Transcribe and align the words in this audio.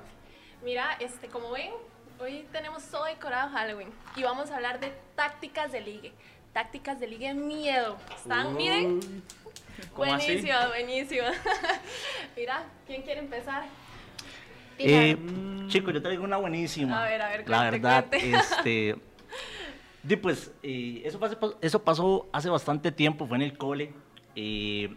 Mira, 0.64 0.94
este, 1.00 1.28
como 1.28 1.52
ven, 1.52 1.72
hoy 2.20 2.46
tenemos 2.52 2.84
todo 2.86 3.06
decorado 3.06 3.50
Halloween 3.52 3.90
y 4.16 4.24
vamos 4.24 4.52
a 4.52 4.56
hablar 4.58 4.80
de 4.80 4.94
tácticas 5.16 5.72
de 5.72 5.82
ligue. 5.82 6.14
Tácticas 6.54 7.00
de 7.00 7.08
ligue 7.08 7.34
miedo. 7.34 7.98
¿Están? 8.16 8.56
Miren. 8.56 9.00
¿Cómo 9.94 10.14
así? 10.14 10.26
Buenísima, 10.26 10.68
buenísima. 10.68 11.28
Mira, 12.36 12.64
¿quién 12.86 13.02
quiere 13.04 13.22
empezar? 13.22 13.64
Eh, 14.78 15.18
chicos, 15.68 15.94
yo 15.94 16.02
traigo 16.02 16.24
una 16.24 16.38
buenísima. 16.38 17.02
A 17.04 17.08
ver, 17.08 17.22
a 17.22 17.30
ver, 17.30 17.50
La 17.50 17.58
cuente, 17.58 17.80
verdad, 17.80 18.06
cuente. 18.08 18.32
este. 18.38 18.96
Di, 20.04 20.16
pues, 20.16 20.52
eh, 20.64 21.02
eso, 21.06 21.20
pasó, 21.20 21.58
eso 21.62 21.84
pasó 21.84 22.28
hace 22.32 22.50
bastante 22.50 22.92
tiempo, 22.92 23.28
fue 23.28 23.38
en 23.38 23.44
el 23.44 23.58
cole. 23.58 23.94
eh, 24.36 24.94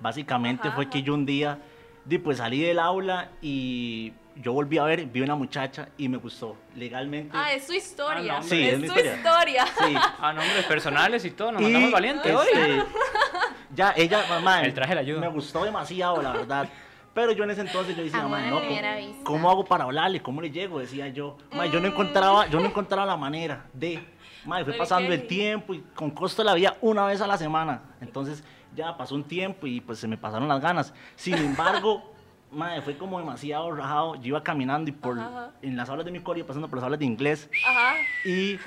básicamente 0.00 0.66
Ajá, 0.68 0.74
fue 0.74 0.84
ajá. 0.84 0.90
que 0.92 1.02
yo 1.02 1.14
un 1.14 1.24
día, 1.24 1.58
di, 2.04 2.18
pues 2.18 2.38
salí 2.38 2.60
del 2.60 2.80
aula 2.80 3.30
y 3.40 4.12
yo 4.36 4.52
volví 4.52 4.78
a 4.78 4.82
ver, 4.84 5.06
vi 5.06 5.20
una 5.20 5.36
muchacha 5.36 5.90
y 5.96 6.08
me 6.08 6.16
gustó. 6.18 6.56
Legalmente. 6.74 7.30
Ah, 7.36 7.52
es 7.52 7.64
su 7.66 7.72
historia. 7.72 8.34
Ah, 8.36 8.38
no, 8.40 8.42
Sí, 8.42 8.62
es, 8.66 8.72
es 8.74 8.80
mi 8.80 8.88
su 8.88 8.92
historia. 8.98 9.14
historia. 9.16 9.66
Sí. 9.66 9.94
Ah, 10.20 10.32
nombres 10.32 10.64
personales 10.66 11.24
y 11.24 11.30
todo, 11.30 11.52
nos 11.52 11.60
Y, 11.62 11.64
mandamos 11.64 11.90
valiente 11.92 12.34
hoy. 12.34 12.46
este, 12.52 12.82
Ya, 13.74 13.94
ella, 13.96 14.24
mamá, 14.28 14.62
El 14.62 14.74
traje 14.74 14.94
le 14.94 15.00
ayuda. 15.00 15.20
Me 15.20 15.28
gustó 15.28 15.64
demasiado, 15.64 16.20
la 16.20 16.32
verdad. 16.32 16.68
Pero 17.14 17.32
yo 17.32 17.44
en 17.44 17.50
ese 17.50 17.60
entonces 17.60 17.94
yo 17.96 18.02
decía, 18.02 18.20
Amor 18.20 18.30
"Mae, 18.40 18.48
a 18.48 18.50
no, 18.50 18.56
¿cómo, 18.60 18.68
vista". 18.96 19.24
¿cómo 19.24 19.50
hago 19.50 19.64
para 19.64 19.84
hablarle? 19.84 20.20
¿Cómo 20.22 20.40
le 20.42 20.50
llego? 20.50 20.78
Decía 20.80 21.08
yo. 21.08 21.36
Mae, 21.52 21.70
yo 21.70 21.78
no 21.80 21.86
encontraba, 21.88 22.46
yo 22.48 22.58
no 22.58 22.66
encontraba 22.66 23.06
la 23.06 23.16
manera 23.16 23.66
de. 23.72 24.02
Mae, 24.44 24.64
fue 24.64 24.74
pasando 24.74 25.12
el 25.12 25.26
tiempo 25.26 25.74
y 25.74 25.80
con 25.94 26.10
costo 26.10 26.42
de 26.42 26.46
la 26.46 26.54
vida 26.54 26.76
una 26.80 27.04
vez 27.06 27.20
a 27.20 27.26
la 27.26 27.38
semana. 27.38 27.82
Entonces 28.00 28.42
ya 28.74 28.96
pasó 28.96 29.14
un 29.14 29.24
tiempo 29.24 29.66
y 29.66 29.80
pues 29.80 29.98
se 29.98 30.08
me 30.08 30.16
pasaron 30.16 30.48
las 30.48 30.60
ganas. 30.60 30.92
Sin 31.16 31.34
embargo, 31.34 32.12
mae, 32.50 32.82
fue 32.82 32.96
como 32.96 33.18
demasiado 33.18 33.70
rajado. 33.70 34.14
Yo 34.16 34.28
iba 34.28 34.42
caminando 34.42 34.90
y 34.90 34.92
por 34.92 35.18
Ajá, 35.18 35.28
ajá. 35.28 35.50
en 35.62 35.76
las 35.76 35.88
aulas 35.88 36.04
de 36.04 36.10
mi 36.12 36.20
colegio, 36.20 36.46
pasando 36.46 36.68
por 36.68 36.78
las 36.78 36.84
aulas 36.84 36.98
de 36.98 37.04
inglés. 37.06 37.48
Ajá. 37.66 37.94
Y, 38.24 38.58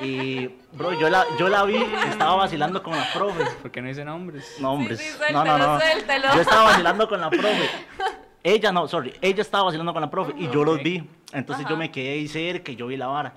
y, 0.00 0.46
bro, 0.72 0.92
yo 0.98 1.10
la, 1.10 1.24
yo 1.38 1.48
la 1.48 1.64
vi, 1.64 1.76
estaba 2.08 2.36
vacilando 2.36 2.82
con 2.82 2.96
la 2.96 3.06
profe. 3.12 3.44
¿Por 3.60 3.70
qué 3.70 3.82
no 3.82 3.88
dice 3.88 4.04
nombres? 4.04 4.56
No, 4.60 4.72
hombres. 4.72 4.98
sí, 5.00 5.32
no, 5.32 5.44
no, 5.44 5.58
no. 5.58 5.78
suéltelo. 5.80 6.34
Yo 6.34 6.40
estaba 6.40 6.62
vacilando 6.64 7.08
con 7.08 7.20
la 7.20 7.28
profe. 7.30 7.68
Ella 8.44 8.70
no, 8.72 8.86
sorry. 8.88 9.12
Ella 9.20 9.42
estaba 9.42 9.64
vacilando 9.64 9.92
con 9.92 10.00
la 10.00 10.08
profe 10.10 10.32
y 10.38 10.48
yo 10.48 10.64
los 10.64 10.76
Ok. 10.76 10.82
vi. 10.84 11.10
Entonces 11.32 11.66
Ajá. 11.66 11.74
yo 11.74 11.76
me 11.76 11.90
quedé 11.90 12.12
ahí 12.12 12.28
cerca 12.28 12.70
y 12.72 12.76
yo 12.76 12.86
vi 12.86 12.96
la 12.96 13.08
vara. 13.08 13.34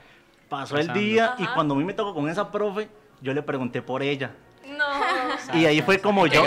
Pasó 0.52 0.78
el 0.78 0.92
día 0.94 1.36
y 1.38 1.46
cuando 1.48 1.74
a 1.76 1.78
mí 1.78 1.84
me 1.86 1.94
tocó 1.94 2.14
con 2.14 2.30
esa 2.30 2.52
profe, 2.52 2.90
yo 3.22 3.34
le 3.34 3.42
pregunté 3.42 3.82
por 3.82 4.04
ella. 4.04 4.32
No. 4.68 5.58
Y 5.58 5.66
ahí 5.66 5.82
fue 5.82 6.00
como 6.00 6.28
yo. 6.28 6.44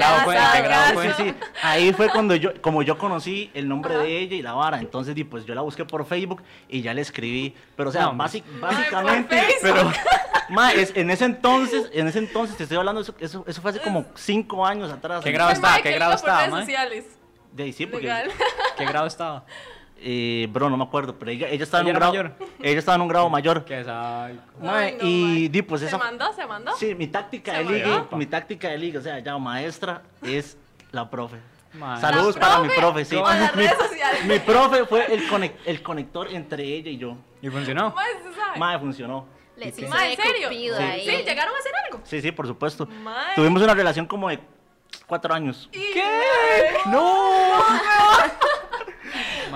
Sí, 1.02 1.08
sí. 1.16 1.34
Ahí 1.62 1.92
fue 1.94 2.10
cuando 2.10 2.34
yo, 2.34 2.60
como 2.60 2.82
yo 2.82 2.98
conocí 2.98 3.50
el 3.54 3.66
nombre 3.66 3.96
de 3.96 4.18
ella 4.18 4.36
y 4.36 4.42
la 4.42 4.52
vara. 4.52 4.78
Entonces, 4.78 5.14
di, 5.14 5.24
pues 5.24 5.46
yo 5.46 5.54
la 5.54 5.62
busqué 5.62 5.86
por 5.86 6.04
Facebook 6.06 6.42
y 6.68 6.82
ya 6.82 6.92
le 6.92 7.00
escribí. 7.00 7.54
Pero, 7.76 7.88
o 7.88 7.92
sea, 7.92 8.02
No, 8.02 8.14
básicamente. 8.14 9.38
Ay, 9.40 9.54
pero, 9.62 9.90
ma, 10.50 10.72
es- 10.72 10.92
en 10.94 11.10
ese 11.10 11.24
entonces, 11.24 11.88
en 11.92 12.06
ese 12.06 12.18
entonces, 12.18 12.56
te 12.58 12.64
estoy 12.64 12.76
hablando, 12.76 13.00
eso, 13.00 13.14
eso, 13.18 13.42
eso 13.46 13.62
fue 13.62 13.70
hace 13.70 13.80
como 13.80 14.04
cinco 14.14 14.66
años 14.66 14.92
atrás. 14.92 15.24
¿Qué 15.24 15.32
grado 15.32 15.50
estaba? 15.50 15.80
¿Qué 15.80 15.92
grado 15.92 16.12
estaba. 16.14 16.46
De 17.52 17.62
ahí 17.62 17.72
sí, 17.72 17.86
porque. 17.86 18.06
¿Qué 18.76 18.84
grado 18.84 19.06
estaba? 19.06 19.44
Eh, 20.06 20.48
bro, 20.50 20.68
no 20.68 20.76
me 20.76 20.84
acuerdo, 20.84 21.14
pero 21.18 21.30
ella, 21.30 21.48
ella 21.48 21.64
estaba 21.64 21.80
en 21.80 21.86
¿Ella 21.88 21.94
un 21.94 21.98
grado. 21.98 22.12
mayor? 22.12 22.32
Ella 22.60 22.78
estaba 22.78 22.96
en 22.96 23.00
un 23.02 23.08
grado 23.08 23.30
mayor. 23.30 23.64
¿Qué 23.64 23.80
es? 23.80 23.86
Ay, 23.88 24.38
Ma, 24.60 24.78
Ay, 24.78 24.98
no, 25.00 25.08
y 25.08 25.22
mae. 25.40 25.48
di, 25.48 25.62
pues 25.62 25.80
¿Se 25.80 25.86
esa. 25.86 25.96
mandó? 25.96 26.30
¿Se 26.34 26.44
mandó? 26.46 26.72
Sí, 26.76 26.94
mi 26.94 27.06
táctica 27.06 27.54
de 27.54 27.64
ligue, 27.64 27.86
mandó. 27.86 28.16
mi 28.18 28.26
táctica 28.26 28.68
de 28.68 28.76
ligue, 28.78 28.98
o 28.98 29.02
sea, 29.02 29.18
ya 29.20 29.38
maestra 29.38 30.02
es 30.22 30.58
la 30.92 31.08
profe. 31.08 31.38
mae. 31.72 31.98
Saludos 32.02 32.34
¿La 32.34 32.40
para 32.42 32.58
mi 32.60 32.68
profe? 32.68 33.04
sí. 33.06 33.16
Las 33.16 33.56
Mi- 33.56 33.62
redes 33.62 33.78
sociales. 33.78 34.24
Mi 34.26 34.38
profe 34.40 34.84
fue 34.84 35.06
el, 35.12 35.26
conec- 35.28 35.56
el 35.64 35.82
conector 35.82 36.28
entre 36.30 36.64
ella 36.64 36.90
y 36.90 36.98
yo. 36.98 37.16
¿Y 37.40 37.48
funcionó? 37.48 37.90
Mae, 37.96 38.12
¿se 38.22 38.32
sabe? 38.38 38.58
Mae, 38.58 38.78
funcionó. 38.78 39.26
Les 39.56 39.68
¿Y 39.68 39.70
hizo 39.70 39.80
qué? 39.80 39.88
Mae, 39.88 40.10
¿en 40.10 40.16
serio? 40.20 40.48
cupido 40.48 40.76
Sí. 40.76 40.82
ahí. 40.82 41.00
Sí, 41.00 41.16
llegaron 41.24 41.54
a 41.54 41.58
hacer 41.58 41.72
algo. 41.86 42.00
Sí, 42.04 42.20
sí, 42.20 42.30
por 42.30 42.46
supuesto. 42.46 42.86
Mae. 43.02 43.34
Tuvimos 43.36 43.62
una 43.62 43.72
relación 43.74 44.04
como 44.04 44.28
de 44.28 44.38
cuatro 45.06 45.32
años. 45.32 45.68
¿Qué? 45.72 46.02
¡No! 46.86 47.60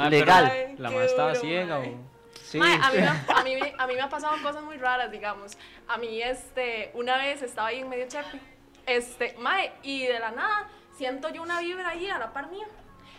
Mae, 0.03 0.11
Legal. 0.11 0.51
pero 0.53 0.83
¿La 0.83 0.89
Ay, 0.89 0.95
madre 0.95 1.07
estaba 1.07 1.29
duro, 1.31 1.41
ciega 1.41 1.79
mae. 1.79 1.89
o...? 1.89 2.09
Sí. 2.45 2.59
Mae, 2.59 2.75
a, 2.83 2.91
mí 2.91 2.99
me, 2.99 3.07
ha- 3.07 3.25
a, 3.37 3.45
mí, 3.45 3.59
a 3.79 3.87
mí 3.87 3.95
me 3.95 4.01
ha 4.01 4.09
pasado 4.09 4.37
cosas 4.43 4.63
muy 4.63 4.77
raras, 4.79 5.11
digamos. 5.11 5.59
A 5.87 5.99
mí, 5.99 6.23
este, 6.23 6.91
una 6.95 7.17
vez 7.19 7.43
estaba 7.43 7.69
ahí 7.69 7.81
en 7.81 7.89
medio 7.89 8.09
chepe, 8.09 8.41
este, 8.87 9.35
mae, 9.39 9.73
y 9.83 10.07
de 10.07 10.19
la 10.19 10.31
nada 10.31 10.69
siento 10.97 11.29
yo 11.29 11.43
una 11.43 11.61
vibra 11.61 11.91
ahí 11.91 12.09
a 12.09 12.19
la 12.19 12.33
par 12.33 12.49
mía. 12.51 12.67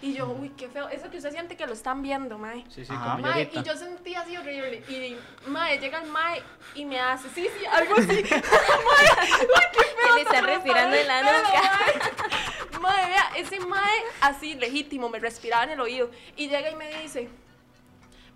Y 0.02 0.14
yo, 0.14 0.28
uy, 0.28 0.50
qué 0.52 0.70
feo. 0.70 0.88
Eso 0.88 1.10
que 1.12 1.18
usted 1.18 1.32
siente 1.32 1.58
que 1.58 1.68
lo 1.68 1.74
están 1.74 2.02
viendo, 2.02 2.38
mae. 2.38 2.64
Sí, 2.70 2.86
sí, 2.86 2.94
como 2.94 3.18
Mae, 3.18 3.50
y 3.52 3.64
yo 3.64 3.76
sentí 3.76 4.16
así 4.16 4.36
horrible. 4.38 4.78
Y 4.88 5.18
mae, 5.48 5.78
llega 5.78 6.02
el 6.02 6.10
mae 6.10 6.42
y 6.74 6.86
me 6.86 7.00
hace, 7.02 7.28
sí, 7.30 7.48
sí, 7.60 7.66
algo 7.66 7.96
así. 7.96 8.08
mae, 8.08 8.22
uy, 8.22 9.66
qué 9.74 9.84
feo. 9.84 10.06
Que 10.08 10.12
le 10.16 10.22
está 10.22 10.42
respirando 10.42 10.96
en 10.96 11.08
la 11.08 11.22
nuca. 11.22 11.62
Mae, 12.80 12.94
Mae, 12.98 13.10
vea, 13.10 13.32
ese 13.38 13.60
mae 13.60 13.98
así 14.22 14.56
legítimo, 14.56 15.10
me 15.10 15.20
respiraba 15.20 15.64
en 15.64 15.72
el 15.72 15.80
oído. 15.80 16.10
Y 16.36 16.48
llega 16.50 16.70
y 16.70 16.76
me 16.76 17.02
dice, 17.02 17.30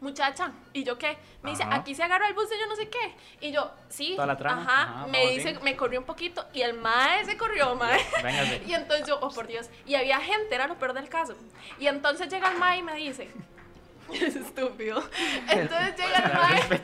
muchacha, 0.02 0.52
¿y 0.74 0.84
yo 0.84 0.98
qué? 0.98 1.18
Me 1.42 1.52
dice, 1.52 1.64
aquí 1.70 1.96
se 1.96 2.04
agarra 2.04 2.28
el 2.28 2.34
bus 2.34 2.50
de 2.50 2.60
yo 2.60 2.68
no 2.68 2.76
sé 2.76 2.90
qué. 2.90 3.16
Y 3.42 3.52
yo, 3.52 3.72
sí, 3.90 4.14
Toda 4.16 4.28
la 4.28 4.38
trama. 4.38 4.62
ajá, 4.62 4.82
Ajá, 4.82 5.08
me 5.08 5.30
dice, 5.32 5.52
bien. 5.52 5.64
me 5.64 5.76
corrió 5.76 6.00
un 6.00 6.06
poquito 6.06 6.46
y 6.54 6.62
el 6.62 6.74
mae 6.76 7.26
se 7.26 7.38
corrió, 7.38 7.76
mae. 7.76 8.00
Véngase. 8.24 8.64
Y 8.68 8.74
entonces 8.74 9.08
yo, 9.08 9.18
oh 9.22 9.30
por 9.30 9.48
Dios, 9.48 9.70
y 9.86 9.96
había 9.96 10.20
gente, 10.20 10.54
era 10.54 10.68
lo 10.68 10.78
peor 10.78 10.94
del 10.94 11.10
caso. 11.10 11.36
Y 11.80 11.88
entonces 11.88 12.30
llega 12.30 12.52
el 12.52 12.58
mae 12.58 12.80
y 12.80 12.84
me 12.84 12.96
dice, 12.96 13.30
es 14.14 14.36
estúpido. 14.36 15.02
Entonces 15.50 15.96
llega 15.98 16.20
el 16.20 16.34
mae, 16.34 16.82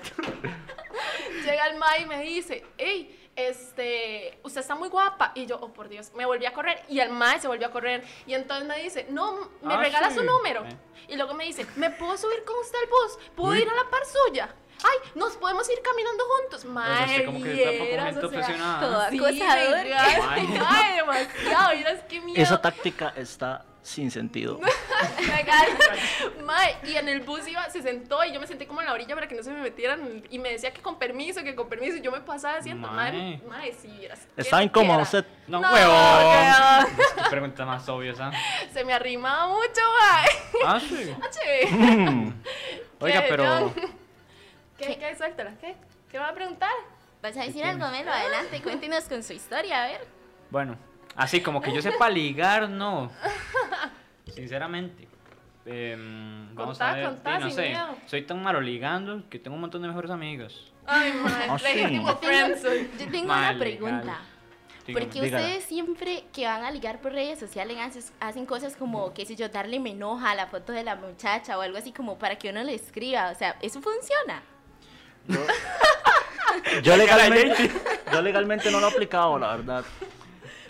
llega 1.46 1.68
el 1.68 1.78
mae 1.78 2.02
y 2.02 2.06
me 2.06 2.22
dice, 2.22 2.66
hey, 2.78 3.28
este, 3.48 4.40
usted 4.44 4.62
está 4.62 4.76
muy 4.76 4.90
guapa. 4.90 5.32
Y 5.36 5.46
yo, 5.46 5.58
oh 5.62 5.72
por 5.72 5.88
Dios, 5.90 6.12
me 6.14 6.26
volví 6.26 6.46
a 6.46 6.54
correr 6.54 6.84
y 6.90 7.00
el 7.00 7.10
mae 7.10 7.40
se 7.40 7.48
volvió 7.48 7.68
a 7.68 7.72
correr. 7.72 8.04
Y 8.26 8.34
entonces 8.34 8.68
me 8.68 8.78
dice, 8.82 9.08
no, 9.10 9.50
me 9.62 9.74
Ah, 9.76 9.78
regala 9.78 10.10
sí. 10.10 10.16
su 10.18 10.24
número. 10.24 10.66
Eh. 10.66 10.78
Y 11.10 11.16
luego 11.16 11.34
me 11.34 11.46
dice, 11.46 11.66
¿me 11.76 11.90
puedo 11.90 12.18
subir 12.18 12.44
con 12.46 12.58
usted 12.60 12.78
al 12.78 12.90
bus? 12.90 13.32
¿Puedo 13.36 13.56
ir 13.56 13.70
a 13.70 13.74
la 13.76 13.90
par 13.90 14.02
suya? 14.06 14.54
Ay, 14.82 15.12
nos 15.16 15.36
podemos 15.36 15.70
ir 15.70 15.82
caminando 15.82 16.24
juntos. 16.38 16.64
Mae, 16.66 17.26
como 17.26 17.44
que 17.44 17.64
está 17.64 17.72
poco 17.84 18.28
o 18.28 18.32
sea, 18.32 18.40
obsesionada. 18.40 18.80
Toda 18.80 19.10
Sí. 19.10 19.42
Ay. 19.42 20.60
Ay, 20.66 20.96
demasiado, 20.96 21.76
miras 21.76 22.04
qué 22.08 22.22
miedo. 22.22 22.42
Esa 22.42 22.62
táctica 22.62 23.14
está 23.18 23.66
sin 23.81 24.12
sentido. 24.12 24.59
Mae, 26.45 26.78
y 26.84 26.95
en 26.95 27.07
el 27.07 27.22
bus 27.22 27.47
iba, 27.47 27.69
se 27.69 27.81
sentó 27.81 28.23
y 28.23 28.34
yo 28.34 28.40
me 28.40 28.47
senté 28.47 28.67
como 28.67 28.81
en 28.81 28.87
la 28.87 28.93
orilla 28.93 29.16
para 29.16 29.28
que 29.28 29.35
no 29.35 29.43
se 29.43 29.52
me 29.52 29.61
metieran 29.61 30.23
y 30.29 30.40
me 30.40 30.49
decía 30.49 30.72
que 30.72 30.81
con 30.81 30.97
permiso, 30.97 31.43
que 31.43 31.55
con 31.55 31.70
permiso 31.70 31.97
y 31.97 32.02
yo 32.02 32.11
me 32.11 32.22
pasaba 32.22 32.58
asiento. 32.58 32.87
Mae, 32.87 33.41
Mae. 33.47 33.73
vieras. 33.97 34.28
Está 34.35 34.58
qué 34.58 34.64
incómodo 34.66 35.02
usted. 35.02 35.26
No, 35.47 35.61
No, 35.61 35.72
huevón. 35.72 36.87
Qué 37.16 37.29
pregunta 37.29 37.66
más 37.66 37.87
obvia, 37.90 38.16
¿sabes? 38.16 38.37
Se 38.73 38.84
me 38.84 38.93
arrimaba 38.93 39.47
mucho, 39.47 39.82
mae. 39.99 40.28
Ah, 40.66 40.79
sí. 40.79 41.16
Che. 41.32 41.67
Mm. 41.72 42.41
Oiga, 42.99 43.23
¿Qué, 43.23 43.29
pero... 43.29 43.46
John? 43.46 43.73
¿Qué, 44.78 44.97
qué, 44.97 45.16
suéltala? 45.16 45.53
¿Qué? 45.59 45.75
¿Qué 46.09 46.17
va 46.17 46.29
a 46.29 46.34
preguntar? 46.34 46.72
¿Vas 47.22 47.35
a 47.37 47.43
decir 47.43 47.64
algo, 47.64 47.87
Melo? 47.90 48.11
Adelante, 48.11 48.61
cuéntenos 48.61 49.05
con 49.05 49.23
su 49.23 49.34
historia, 49.34 49.84
a 49.84 49.87
ver. 49.87 50.08
Bueno, 50.49 50.78
así 51.20 51.42
como 51.42 51.62
que 51.62 51.72
yo 51.74 51.82
sepa 51.82 52.10
ligar, 52.10 52.70
no. 52.70 53.12
Sinceramente. 54.34 55.08
Em, 55.66 56.56
vamos 56.56 56.78
Contá, 56.78 56.92
a 56.92 56.96
ver. 56.96 57.06
contá, 57.06 57.36
sí, 57.36 57.40
no 57.42 57.46
sin 57.48 57.56
sé. 57.56 57.70
miedo. 57.70 57.88
Soy 58.08 58.22
tan 58.24 58.42
malo 58.42 58.60
ligando 58.62 59.30
que 59.30 59.38
tengo 59.38 59.56
un 59.56 59.62
montón 59.62 59.82
de 59.84 59.88
mejores 59.88 60.10
amigas. 60.10 60.54
Ay, 60.88 61.14
mae, 61.14 61.48
Ah, 61.50 61.60
sí. 61.60 61.66
Yo 61.80 61.88
tengo, 61.90 62.20
yo 62.98 63.12
tengo 63.12 63.28
Mae, 63.28 63.50
una 63.52 63.60
pregunta. 63.60 64.02
legal. 64.02 64.18
¿Por 64.80 64.88
Dígame. 64.96 65.10
qué 65.10 65.22
dígala. 65.22 65.44
ustedes 65.46 65.64
siempre 65.66 66.24
que 66.34 66.46
van 66.48 66.64
a 66.64 66.72
ligar 66.72 67.00
por 67.00 67.12
redes 67.12 67.38
sociales 67.38 67.78
hacen, 67.80 68.04
hacen 68.20 68.46
cosas 68.48 68.76
como, 68.76 69.14
qué 69.14 69.24
sé 69.26 69.36
yo, 69.36 69.48
darle 69.50 69.80
me 69.80 69.92
enoja 69.92 70.32
a 70.32 70.36
la 70.36 70.48
foto 70.48 70.72
de 70.72 70.84
la 70.84 70.96
muchacha 70.96 71.60
o 71.60 71.62
algo 71.62 71.78
así 71.78 71.92
como 71.92 72.18
para 72.18 72.38
que 72.38 72.50
uno 72.50 72.64
le 72.64 72.74
escriba? 72.74 73.30
O 73.30 73.36
sea, 73.36 73.56
¿eso 73.62 73.80
funciona? 73.82 74.42
Yo 76.82 76.98
legalmente, 76.98 77.70
yo 78.12 78.22
legalmente 78.24 78.72
no 78.72 78.80
lo 78.80 78.88
he 78.88 78.92
aplicado, 78.92 79.38
la 79.38 79.56
verdad. 79.56 79.86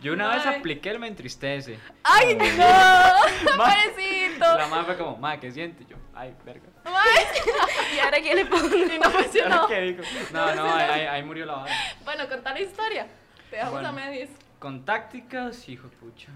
Yo 0.01 0.13
una 0.13 0.30
vez 0.34 0.46
apliqué 0.46 0.92
el 0.92 1.00
me 1.00 1.07
entristece. 1.07 1.78
¡Ay, 2.04 2.36
no! 2.36 2.46
Ma- 3.57 3.66
¡Pobrecito! 3.66 4.57
La 4.57 4.68
madre 4.68 4.86
fue 4.86 4.98
como, 4.98 5.18
madre, 5.18 5.40
¿qué 5.42 5.51
siente? 5.51 5.86
Yo, 5.86 5.98
ay, 6.16 6.34
verga. 6.46 6.68
¿Y 7.96 8.00
ahora 8.00 8.22
qué 8.22 8.36
le 8.36 8.46
pongo? 8.46 8.75
Y 8.75 8.98
no 9.00 9.10
funcionó. 9.12 9.68
¿Qué 9.68 9.81
digo? 9.81 10.04
No, 10.31 10.56
no, 10.56 10.74
ahí, 10.74 10.90
ahí- 10.90 11.07
ahí 11.07 11.24
murió 11.24 11.46
la 11.46 11.56
vara. 11.56 11.74
Bueno, 12.06 12.28
contar 12.30 12.54
la 12.54 12.62
historia. 12.62 13.07
Te 13.50 13.56
dejamos 13.57 13.74
Bueno. 13.74 13.90
a 13.90 13.92
medias. 13.92 14.30
Con 14.60 14.86
tácticas, 14.86 15.68
hijo 15.69 15.88
de 15.90 15.96
pucha. 15.98 16.30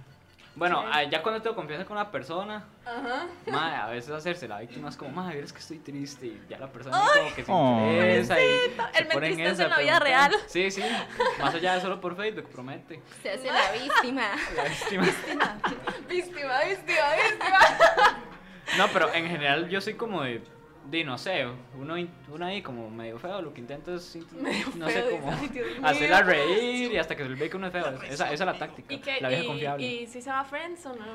Bueno, 0.56 0.82
Sí. 0.84 0.90
ah, 0.94 1.04
ya 1.04 1.24
cuando 1.24 1.42
tengo 1.42 1.56
confianza 1.56 1.86
con 1.88 1.98
una 1.98 2.12
persona, 2.12 2.64
Ajá. 2.86 3.26
madre, 3.48 3.76
a 3.76 3.88
veces 3.88 4.12
hacerse 4.12 4.48
la 4.48 4.60
víctima 4.60 4.90
es 4.90 4.96
como, 4.98 5.12
madre, 5.12 5.40
es 5.40 5.52
que 5.52 5.58
estoy 5.60 5.80
triste 5.80 6.28
y 6.28 6.42
ya 6.48 6.60
la 6.60 6.68
persona 6.68 7.02
Ay. 7.02 7.20
como 7.22 7.36
que 7.36 7.44
se 7.44 7.52
Oh. 7.52 7.90
interesa 7.92 8.40
y 8.40 8.44
él 8.46 8.72
me 8.78 9.00
en 9.00 9.12
entristece 9.24 9.52
esa 9.52 9.64
en 9.64 9.70
la 9.72 9.80
vida 9.80 10.00
real. 10.00 10.36
Sí, 10.46 10.70
sí, 10.70 10.84
más 11.40 11.56
allá 11.56 11.74
de 11.76 11.82
solo 11.82 12.00
por 12.00 12.16
Facebook, 12.16 12.48
promete. 12.52 13.02
Se 13.24 13.32
hace 13.32 13.52
la 13.52 13.72
víctima. 13.72 14.28
La 14.56 14.64
víctima. 14.66 15.06
Víctima, 16.08 16.60
víctima, 16.64 17.16
víctima. 17.16 17.60
No, 18.78 18.88
pero 18.94 19.14
en 19.14 19.28
general 19.28 19.70
yo 19.70 19.82
soy 19.82 19.96
como 19.96 20.22
de, 20.22 20.44
de 20.86 21.04
no 21.04 21.18
sé, 21.18 21.46
uno, 21.76 21.96
uno 22.30 22.46
ahí 22.46 22.62
como 22.62 22.90
medio 22.90 23.18
feo, 23.20 23.42
lo 23.42 23.54
que 23.54 23.62
intenta 23.62 23.94
es, 23.94 24.16
Medio 24.34 24.68
no 24.76 24.88
feo, 24.88 24.90
sé, 24.90 25.02
dice, 25.12 25.20
como 25.22 25.32
"Ay, 25.32 25.48
Dios 25.48 25.68
mío". 25.68 25.78
hacerla 25.88 26.22
reír 26.22 26.92
y 26.92 26.98
hasta 26.98 27.16
que 27.16 27.24
se 27.24 27.30
le 27.30 27.36
ve 27.36 27.50
que 27.50 27.58
uno 27.58 27.68
es 27.68 27.74
feo. 27.74 27.86
Esa, 28.04 28.26
esa 28.32 28.34
es 28.34 28.40
la 28.42 28.54
táctica, 28.58 28.94
¿Y, 28.94 29.00
qué, 29.00 29.22
la 29.22 29.30
vieja 29.30 29.44
y, 29.44 29.48
confiable. 29.48 29.86
¿Y 29.86 30.08
si 30.08 30.22
se 30.22 30.30
va 30.30 30.42
a 30.42 30.44
Friends 30.46 30.86
o 30.86 30.94
no? 30.96 31.06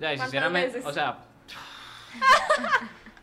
ya, 0.00 0.12
y 0.12 0.16
¿Cuántas 0.16 0.20
sinceramente, 0.30 0.66
veces? 0.68 0.86
o 0.86 0.92
sea... 0.92 1.18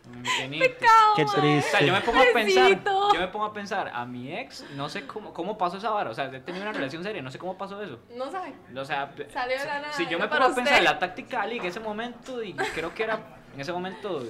mm, 0.06 0.60
Pecado, 0.60 1.14
Qué 1.16 1.26
mae. 1.26 1.58
O 1.58 1.62
sea, 1.62 1.82
yo 1.82 1.94
me 1.94 2.00
triste. 2.02 2.12
pongo 2.12 2.20
a 2.22 2.34
pensar, 2.34 2.84
yo 3.14 3.20
me 3.20 3.28
pongo 3.28 3.46
a 3.46 3.54
pensar, 3.54 3.92
a 3.94 4.06
mi 4.06 4.32
ex, 4.36 4.64
no 4.76 4.88
sé 4.90 5.06
cómo, 5.08 5.34
cómo 5.34 5.58
pasó 5.58 5.78
esa 5.78 5.90
vara, 5.90 6.10
o 6.10 6.14
sea, 6.14 6.26
he 6.26 6.40
tenido 6.40 6.64
una 6.64 6.74
relación 6.74 7.04
seria, 7.04 7.22
no 7.22 7.32
sé 7.32 7.38
cómo 7.40 7.58
pasó 7.58 7.82
eso. 7.82 8.00
No 8.16 8.30
sabe. 8.32 8.54
O 8.76 8.86
sea, 8.86 9.12
Salió 9.34 9.58
de 9.58 9.66
la 9.66 9.80
nada, 9.80 9.94
si 9.94 10.06
yo 10.08 10.20
me 10.20 10.28
pongo 10.28 10.44
a 10.44 10.48
pensar 10.56 10.74
usted. 10.74 10.84
la 10.84 11.00
táctica 11.00 11.38
de 11.38 11.44
Ali 11.44 11.58
en 11.58 11.66
ese 11.66 11.80
momento, 11.80 12.44
y 12.44 12.54
creo 12.54 12.94
que 12.94 13.04
era, 13.04 13.20
en 13.54 13.60
ese 13.62 13.74
momento, 13.74 14.24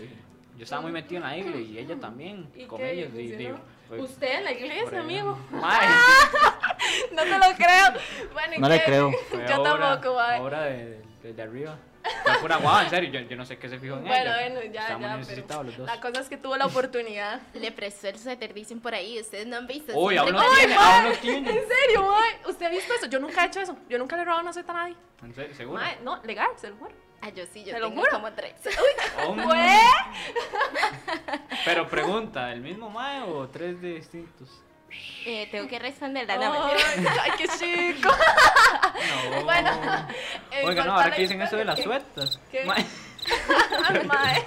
yo 0.57 0.63
estaba 0.63 0.81
muy 0.81 0.91
metido 0.91 1.17
en 1.23 1.27
la 1.29 1.37
iglesia 1.37 1.61
y 1.61 1.77
ella 1.79 1.95
también, 1.99 2.49
¿Y 2.55 2.65
con 2.65 2.79
qué? 2.79 2.91
ellos. 2.91 3.09
y- 3.15 3.33
y- 3.43 3.53
pues, 3.87 4.01
Usted 4.01 4.37
en 4.39 4.43
la 4.45 4.51
iglesia, 4.51 4.99
amigo. 4.99 5.37
No 7.11 7.23
te 7.23 7.29
lo 7.29 7.55
creo. 7.55 8.01
Bueno, 8.33 8.53
¿y 8.55 8.59
No 8.59 8.69
le 8.69 8.83
creo. 8.83 9.11
fue 9.29 9.45
Yo 9.47 9.61
tampoco, 9.61 10.15
mae. 10.15 10.39
obra 10.41 10.61
de, 10.63 11.01
de, 11.23 11.33
de 11.33 11.41
arriba. 11.41 11.77
Fue 12.23 12.37
pura 12.39 12.57
guava, 12.57 12.83
en 12.83 12.89
serio, 12.91 13.09
yo, 13.09 13.19
yo 13.27 13.35
no 13.35 13.45
sé 13.47 13.57
qué 13.57 13.67
se 13.67 13.79
fijó 13.79 13.95
en 13.95 14.03
Bueno, 14.05 14.31
ella. 14.35 14.53
bueno, 14.53 14.71
ya, 14.71 14.81
Estábamos 14.81 15.09
ya. 15.09 15.17
necesitados 15.17 15.65
Pero 15.65 15.69
los 15.69 15.77
dos. 15.77 15.87
la 15.87 16.01
cosa 16.01 16.21
es 16.21 16.29
que 16.29 16.37
tuvo 16.37 16.55
la 16.55 16.67
oportunidad. 16.67 17.41
Le 17.55 17.71
prestó 17.71 18.07
el 18.09 18.19
suéter, 18.19 18.53
dicen 18.53 18.79
por 18.79 18.93
ahí. 18.93 19.19
Ustedes 19.19 19.47
no 19.47 19.57
han 19.57 19.65
visto. 19.65 19.97
Uy, 19.97 20.15
aún 20.17 20.31
no 20.31 20.41
tiene, 20.55 20.75
aún 20.75 21.03
no 21.05 21.11
tiene. 21.17 21.49
¿En 21.49 21.67
serio, 21.67 22.05
mae? 22.07 22.47
¿Usted 22.51 22.65
ha 22.67 22.69
visto 22.69 22.93
eso? 22.93 23.07
Yo 23.07 23.19
nunca 23.19 23.43
he 23.43 23.47
hecho 23.47 23.59
eso. 23.59 23.75
Yo 23.89 23.97
nunca 23.97 24.15
le 24.17 24.21
he 24.21 24.25
robado 24.25 24.43
una 24.43 24.53
sueta 24.53 24.71
a 24.71 24.75
nadie. 24.75 24.95
¿En 25.23 25.33
serio? 25.33 25.55
¿Seguro? 25.55 25.81
Mae, 25.81 25.97
no, 26.03 26.21
legal, 26.23 26.49
se 26.57 26.69
lo 26.69 26.75
juro. 26.75 26.91
Ah, 27.21 27.29
yo 27.29 27.43
sí, 27.51 27.63
yo 27.63 27.73
¿Te 27.73 27.79
lo 27.79 27.89
tengo 27.89 28.01
juro? 28.01 28.11
como 28.11 28.33
tres. 28.33 28.53
Oh. 29.27 29.35
Pero 31.63 31.87
pregunta, 31.87 32.51
¿el 32.51 32.61
mismo 32.61 32.89
mae 32.89 33.21
o 33.21 33.47
tres 33.47 33.81
distintos? 33.81 34.49
Eh, 35.25 35.47
tengo 35.51 35.67
que 35.67 35.79
responderla, 35.79 36.37
no. 36.37 36.65
Ay, 36.65 37.31
qué 37.37 37.47
chico. 37.47 38.09
No. 39.33 39.43
Bueno, 39.43 39.69
eh, 40.51 40.63
Oiga, 40.65 40.83
no, 40.83 40.93
ahora 40.93 41.11
que 41.11 41.23
dicen 41.23 41.41
eso 41.41 41.57
de 41.57 41.65
las. 41.65 41.79
¿Qué? 42.51 42.63
Mae, 44.05 44.45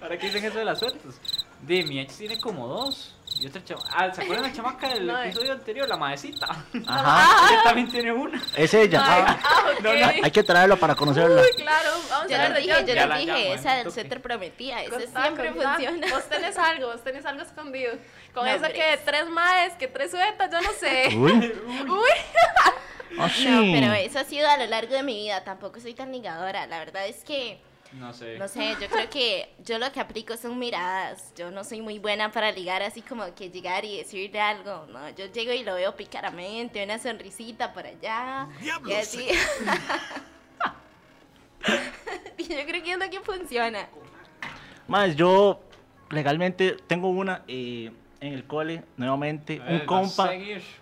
ahora 0.00 0.16
que 0.18 0.26
dicen 0.26 0.44
eso 0.44 0.58
de 0.58 0.64
las 0.64 0.78
suetas. 0.78 1.20
Di, 1.60 1.82
mi 1.84 2.00
ex 2.00 2.16
tiene 2.16 2.40
como 2.40 2.66
dos. 2.66 3.14
Y 3.44 3.48
otra 3.48 3.62
chama. 3.62 3.82
Ah, 3.94 4.10
¿se 4.10 4.22
acuerdan 4.22 4.46
la 4.46 4.52
chamaca 4.54 4.88
del 4.88 5.06
No, 5.12 5.20
eh. 5.20 5.26
episodio 5.26 5.52
anterior? 5.52 5.86
La 5.86 5.98
maecita. 5.98 6.46
Ajá, 6.86 7.48
Ella 7.52 7.62
también 7.62 7.88
tiene 7.90 8.10
una. 8.10 8.42
es 8.56 8.72
ella. 8.72 9.02
Ah, 9.04 9.38
ah. 9.44 9.62
No, 9.82 9.92
no, 9.92 10.06
hay 10.22 10.30
que 10.30 10.42
traerlo 10.42 10.78
para 10.78 10.94
conocerla. 10.94 11.42
Uy, 11.42 11.48
claro, 11.62 11.90
vamos 12.08 12.30
Yo 12.30 12.38
les 12.38 12.54
de 12.54 12.60
dije, 12.60 12.84
yo 12.86 12.94
les 12.94 13.18
dije, 13.18 13.52
esa 13.52 13.74
del 13.74 13.84
toque. 13.84 13.94
suéter 14.00 14.22
prometía. 14.22 14.82
Eso 14.82 14.92
Contá, 14.92 15.22
siempre 15.22 15.52
funciona. 15.52 16.06
Vos 16.10 16.24
tenés 16.30 16.56
algo, 16.56 16.86
vos 16.86 17.04
tenés 17.04 17.26
algo 17.26 17.42
escondido. 17.42 17.92
Con 18.32 18.46
No, 18.46 18.50
eso 18.50 18.64
que 18.72 18.98
tres 19.04 19.28
maes, 19.28 19.74
que 19.74 19.88
tres 19.88 20.10
suetas, 20.10 20.50
yo 20.50 20.60
no 20.62 20.72
sé. 20.80 21.08
Uy, 21.14 21.52
Uy, 21.86 23.18
ah, 23.18 23.28
sí. 23.28 23.46
No, 23.46 23.60
pero 23.78 23.92
eso 23.92 24.20
ha 24.20 24.24
sido 24.24 24.48
a 24.48 24.56
lo 24.56 24.64
largo 24.66 24.94
de 24.94 25.02
mi 25.02 25.14
vida. 25.22 25.44
Tampoco 25.44 25.80
soy 25.80 25.92
tan 25.92 26.10
ligadora. 26.12 26.66
La 26.66 26.78
verdad 26.78 27.06
es 27.06 27.22
que, 27.24 27.60
No 27.98 28.12
sé. 28.12 28.38
no 28.38 28.48
sé, 28.48 28.76
yo 28.80 28.88
creo 28.88 29.08
que 29.08 29.54
yo 29.64 29.78
lo 29.78 29.90
que 29.92 30.00
aplico 30.00 30.36
son 30.36 30.58
miradas. 30.58 31.32
Yo 31.36 31.50
no 31.50 31.62
soy 31.62 31.80
muy 31.80 31.98
buena 31.98 32.32
para 32.32 32.50
ligar 32.50 32.82
así 32.82 33.02
como 33.02 33.32
que 33.34 33.50
llegar 33.50 33.84
y 33.84 33.98
decirle 33.98 34.40
algo. 34.40 34.86
No, 34.86 35.08
yo 35.10 35.26
llego 35.26 35.52
y 35.52 35.62
lo 35.62 35.74
veo 35.74 35.94
picaramente, 35.94 36.82
una 36.82 36.98
sonrisita 36.98 37.72
por 37.72 37.86
allá. 37.86 38.48
Y 38.86 38.92
así. 38.92 39.28
y 42.38 42.44
yo 42.44 42.66
creo 42.66 42.82
que 42.82 42.92
es 42.92 42.98
lo 42.98 43.10
que 43.10 43.20
funciona. 43.20 43.88
Más, 44.88 45.14
yo 45.14 45.60
legalmente 46.10 46.76
tengo 46.86 47.08
una 47.08 47.42
eh, 47.46 47.92
en 48.24 48.32
el 48.34 48.44
cole, 48.44 48.82
nuevamente, 48.96 49.60
un 49.68 49.80
compa. 49.80 50.30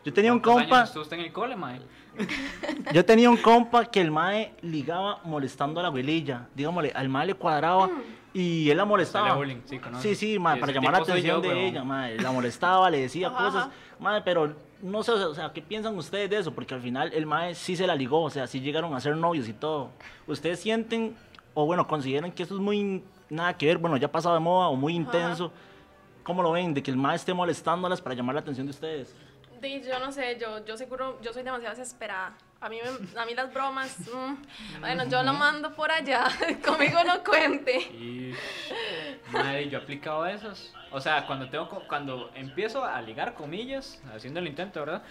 Yo 0.04 0.12
tenía 0.12 0.32
un 0.32 0.40
¿Cuántos 0.40 0.94
compa- 0.94 1.00
usted 1.00 1.18
en 1.18 1.24
el 1.24 1.32
cole, 1.32 1.56
mae? 1.56 1.80
Yo 2.92 3.04
tenía 3.04 3.30
un 3.30 3.36
compa 3.38 3.86
que 3.86 4.00
el 4.00 4.10
mae 4.10 4.52
ligaba 4.62 5.20
molestando 5.24 5.80
a 5.80 5.82
la 5.82 5.88
abuelilla. 5.88 6.46
Dígamole, 6.54 6.92
al 6.94 7.08
mae 7.08 7.26
le 7.26 7.34
cuadraba 7.34 7.90
y 8.34 8.68
él 8.70 8.76
la 8.76 8.84
molestaba. 8.84 9.34
Bullying, 9.34 9.60
sí. 9.64 9.80
Sí, 10.00 10.14
sí, 10.14 10.38
mae, 10.38 10.58
para 10.58 10.72
llamar 10.72 10.92
la 10.92 10.98
atención 10.98 11.42
yo, 11.42 11.48
de 11.50 11.68
ella, 11.68 11.84
mae. 11.84 12.18
La 12.18 12.30
molestaba, 12.30 12.90
le 12.90 13.00
decía 13.00 13.28
Ajá, 13.28 13.36
cosas. 13.44 13.62
ajá. 13.64 13.72
Mae, 13.98 14.20
pero 14.22 14.54
no 14.82 15.02
sé, 15.02 15.12
o 15.12 15.34
sea, 15.34 15.52
¿qué 15.52 15.62
piensan 15.62 15.96
ustedes 15.96 16.28
de 16.28 16.38
eso? 16.38 16.52
Porque 16.52 16.74
al 16.74 16.80
final 16.80 17.12
el 17.14 17.24
mae 17.26 17.54
sí 17.54 17.76
se 17.76 17.86
la 17.86 17.94
ligó, 17.94 18.22
o 18.22 18.30
sea, 18.30 18.46
sí 18.46 18.60
llegaron 18.60 18.94
a 18.94 19.00
ser 19.00 19.16
novios 19.16 19.48
y 19.48 19.52
todo. 19.52 19.90
¿Ustedes 20.26 20.60
sienten, 20.60 21.14
o 21.54 21.66
bueno, 21.66 21.86
consideran 21.86 22.30
que 22.32 22.42
eso 22.42 22.54
es 22.54 22.60
muy 22.60 23.02
nada 23.30 23.56
que 23.56 23.66
ver, 23.66 23.78
bueno, 23.78 23.96
ya 23.96 24.10
pasado 24.12 24.34
de 24.34 24.40
moda 24.40 24.68
o 24.68 24.76
muy 24.76 24.94
intenso? 24.94 25.50
¿Cómo 26.22 26.42
lo 26.42 26.52
ven? 26.52 26.72
De 26.74 26.82
que 26.82 26.90
el 26.90 26.96
mae 26.96 27.16
esté 27.16 27.34
molestándolas 27.34 28.00
para 28.00 28.14
llamar 28.14 28.34
la 28.34 28.40
atención 28.40 28.66
de 28.66 28.70
ustedes. 28.70 29.14
Di, 29.60 29.80
yo 29.82 29.98
no 30.00 30.10
sé, 30.10 30.38
yo, 30.40 30.64
yo 30.64 30.76
seguro, 30.76 31.20
yo 31.22 31.32
soy 31.32 31.42
demasiado 31.44 31.76
desesperada. 31.76 32.34
A 32.60 32.68
mí, 32.68 32.78
me- 32.82 33.20
a 33.20 33.24
mí 33.26 33.34
las 33.34 33.52
bromas, 33.52 33.98
mm, 34.08 34.80
bueno, 34.80 35.04
yo 35.08 35.22
lo 35.22 35.32
mando 35.32 35.72
por 35.74 35.90
allá, 35.90 36.24
conmigo 36.64 36.98
no 37.04 37.22
cuente. 37.24 37.76
Y 37.80 38.34
madre, 39.32 39.68
yo 39.68 39.78
he 39.78 39.82
aplicado 39.82 40.26
esas. 40.26 40.72
O 40.90 41.00
sea, 41.00 41.26
cuando 41.26 41.48
tengo 41.48 41.68
cuando 41.88 42.30
empiezo 42.34 42.84
a 42.84 43.00
ligar 43.02 43.34
comillas, 43.34 44.00
haciendo 44.14 44.40
el 44.40 44.46
intento, 44.48 44.80
¿verdad? 44.80 45.02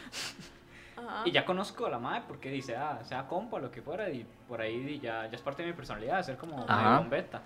Ajá. 0.97 1.23
Y 1.25 1.31
ya 1.31 1.45
conozco 1.45 1.85
a 1.85 1.89
la 1.89 1.99
madre 1.99 2.23
porque 2.27 2.49
dice, 2.49 2.75
ah, 2.75 2.99
sea 3.03 3.27
compa, 3.27 3.59
lo 3.59 3.71
que 3.71 3.81
fuera, 3.81 4.09
y 4.09 4.25
por 4.47 4.61
ahí 4.61 4.79
di- 4.81 4.99
ya, 4.99 5.27
ya 5.27 5.35
es 5.35 5.41
parte 5.41 5.63
de 5.63 5.69
mi 5.69 5.73
personalidad, 5.73 6.21
ser 6.23 6.37
como 6.37 6.57
medio 6.57 6.97
bombeta. 6.97 7.41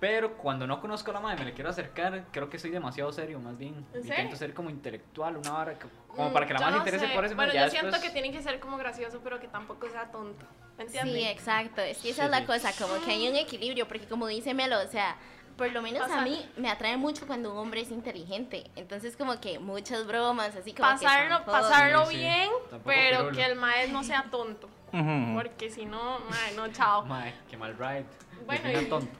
Pero 0.00 0.36
cuando 0.36 0.66
no 0.66 0.80
conozco 0.80 1.10
a 1.10 1.14
la 1.14 1.20
madre, 1.20 1.38
me 1.38 1.44
le 1.46 1.54
quiero 1.54 1.70
acercar, 1.70 2.24
creo 2.30 2.50
que 2.50 2.58
soy 2.58 2.70
demasiado 2.70 3.10
serio, 3.12 3.38
más 3.40 3.56
bien. 3.56 3.86
¿En 3.94 4.00
Intento 4.06 4.36
ser 4.36 4.52
como 4.52 4.68
intelectual, 4.68 5.36
una 5.36 5.50
vara, 5.52 5.78
que- 5.78 5.86
como 6.08 6.28
Mm, 6.28 6.32
para 6.32 6.46
que 6.46 6.52
la 6.52 6.60
madre 6.60 6.72
no 6.72 6.82
se 6.82 6.88
interese 6.88 7.08
sé. 7.08 7.14
por 7.14 7.24
eso. 7.24 7.34
Bueno, 7.36 7.52
ya 7.52 7.64
yo 7.64 7.70
siento 7.70 7.86
después- 7.90 8.02
que 8.12 8.20
tiene 8.20 8.36
que 8.36 8.42
ser 8.42 8.60
como 8.60 8.76
gracioso, 8.76 9.20
pero 9.24 9.40
que 9.40 9.48
tampoco 9.48 9.88
sea 9.88 10.10
tonto. 10.10 10.44
¿Me 10.76 10.84
entiendes? 10.84 11.14
Sí, 11.14 11.24
exacto. 11.28 11.80
Es 11.80 11.98
que 11.98 12.10
esa 12.10 12.22
Sí, 12.22 12.24
es 12.26 12.30
la 12.30 12.40
sí. 12.40 12.44
cosa, 12.46 12.70
como 12.78 13.02
que 13.04 13.12
hay 13.12 13.28
un 13.28 13.36
equilibrio, 13.36 13.86
porque 13.88 14.06
como 14.06 14.26
dice 14.26 14.52
Melo, 14.52 14.78
o 14.80 14.88
sea, 14.88 15.16
por 15.56 15.70
lo 15.70 15.80
menos 15.80 16.02
a 16.02 16.06
Pasar- 16.08 16.24
mí 16.24 16.44
me 16.56 16.68
atrae 16.68 16.96
mucho 16.96 17.26
cuando 17.28 17.52
un 17.52 17.58
hombre 17.58 17.80
es 17.80 17.90
inteligente. 17.92 18.64
Entonces, 18.76 19.16
como 19.16 19.40
que 19.40 19.58
muchas 19.60 20.04
bromas, 20.06 20.54
así 20.56 20.72
como 20.74 20.90
pasarlo, 20.90 21.38
que. 21.38 21.50
pasarlo 21.50 22.06
Sí, 22.06 22.16
bien, 22.16 22.50
pero 22.84 23.18
pirulo. 23.18 23.36
que 23.36 23.44
el 23.44 23.56
maestro 23.56 23.92
no 23.92 24.02
sea 24.04 24.24
tonto. 24.30 24.68
Porque 25.34 25.70
si 25.70 25.86
no, 25.86 26.18
mae, 26.28 26.54
no, 26.56 26.68
chao. 26.72 27.04
Mae, 27.06 27.32
qué 27.48 27.56
mal 27.56 27.76
ride. 27.78 28.04
Bueno, 28.46 28.80
y- 28.80 28.84
tonto. 28.86 29.18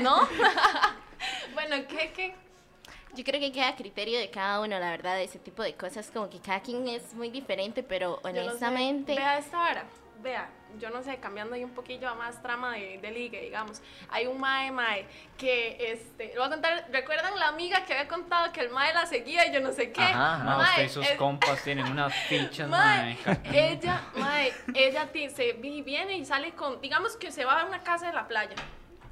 ¿No? 0.00 0.28
bueno, 1.54 1.76
¿qué, 1.88 2.12
qué? 2.14 2.34
Yo 3.14 3.24
creo 3.24 3.40
que 3.40 3.52
queda 3.52 3.68
a 3.68 3.76
criterio 3.76 4.18
de 4.18 4.30
cada 4.30 4.60
uno, 4.60 4.78
la 4.78 4.90
verdad, 4.90 5.20
ese 5.20 5.38
tipo 5.38 5.62
de 5.62 5.74
cosas, 5.74 6.10
como 6.12 6.30
que 6.30 6.40
cada 6.40 6.60
quien 6.60 6.88
es 6.88 7.12
muy 7.14 7.30
diferente, 7.30 7.82
pero 7.82 8.20
Yo 8.22 8.28
no 8.30 8.34
sé. 8.34 8.40
honestamente. 8.48 9.14
Vea 9.14 9.38
esta 9.38 9.58
vara. 9.58 9.84
Vea, 10.22 10.48
yo 10.78 10.88
no 10.90 11.02
sé, 11.02 11.16
cambiando 11.16 11.56
ahí 11.56 11.64
un 11.64 11.72
poquillo 11.72 12.08
a 12.08 12.14
más 12.14 12.40
trama 12.40 12.74
de, 12.76 12.98
de 12.98 13.10
ligue, 13.10 13.40
digamos. 13.42 13.82
Hay 14.08 14.26
un 14.28 14.38
mae, 14.38 14.70
mae, 14.70 15.04
que 15.36 15.76
este. 15.92 16.28
Lo 16.34 16.42
voy 16.42 16.46
a 16.46 16.50
contar. 16.50 16.86
¿Recuerdan 16.92 17.36
la 17.40 17.48
amiga 17.48 17.84
que 17.84 17.92
había 17.92 18.06
contado 18.06 18.52
que 18.52 18.60
el 18.60 18.70
mae 18.70 18.94
la 18.94 19.04
seguía 19.04 19.46
y 19.48 19.52
yo 19.52 19.60
no 19.60 19.72
sé 19.72 19.90
qué? 19.90 20.00
Ajá, 20.00 20.34
ajá. 20.36 20.56
Mae, 20.58 20.68
usted 20.70 20.84
y 20.84 20.88
sus 20.88 21.06
es- 21.10 21.16
compas 21.18 21.60
tienen 21.64 21.86
unas 21.90 22.14
fichas, 22.28 22.68
Mae, 22.68 23.18
mae. 23.26 23.72
ella, 23.72 24.00
mae, 24.14 24.52
ella 24.74 25.08
se 25.34 25.54
vi- 25.54 25.82
viene 25.82 26.16
y 26.16 26.24
sale 26.24 26.52
con, 26.52 26.80
digamos 26.80 27.16
que 27.16 27.32
se 27.32 27.44
va 27.44 27.60
a 27.62 27.64
una 27.66 27.82
casa 27.82 28.06
de 28.06 28.12
la 28.12 28.28
playa. 28.28 28.54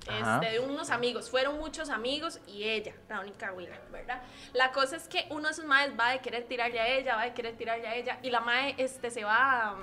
Este, 0.08 0.52
de 0.52 0.60
unos 0.60 0.90
amigos, 0.90 1.30
fueron 1.30 1.58
muchos 1.58 1.90
amigos 1.90 2.40
y 2.46 2.64
ella, 2.64 2.94
la 3.08 3.20
única 3.20 3.52
huila, 3.52 3.78
¿verdad? 3.92 4.22
La 4.54 4.72
cosa 4.72 4.96
es 4.96 5.06
que 5.08 5.26
uno 5.30 5.48
de 5.48 5.52
esos 5.52 5.64
maes 5.66 5.92
va 5.98 6.10
a 6.10 6.18
querer 6.22 6.44
tirarle 6.44 6.80
a 6.80 6.88
ella, 6.88 7.16
va 7.16 7.22
a 7.22 7.34
querer 7.34 7.56
tirarle 7.56 7.86
a 7.86 7.94
ella 7.94 8.18
y 8.22 8.30
la 8.30 8.40
mae 8.40 8.74
este, 8.78 9.10
se 9.10 9.24
va, 9.24 9.76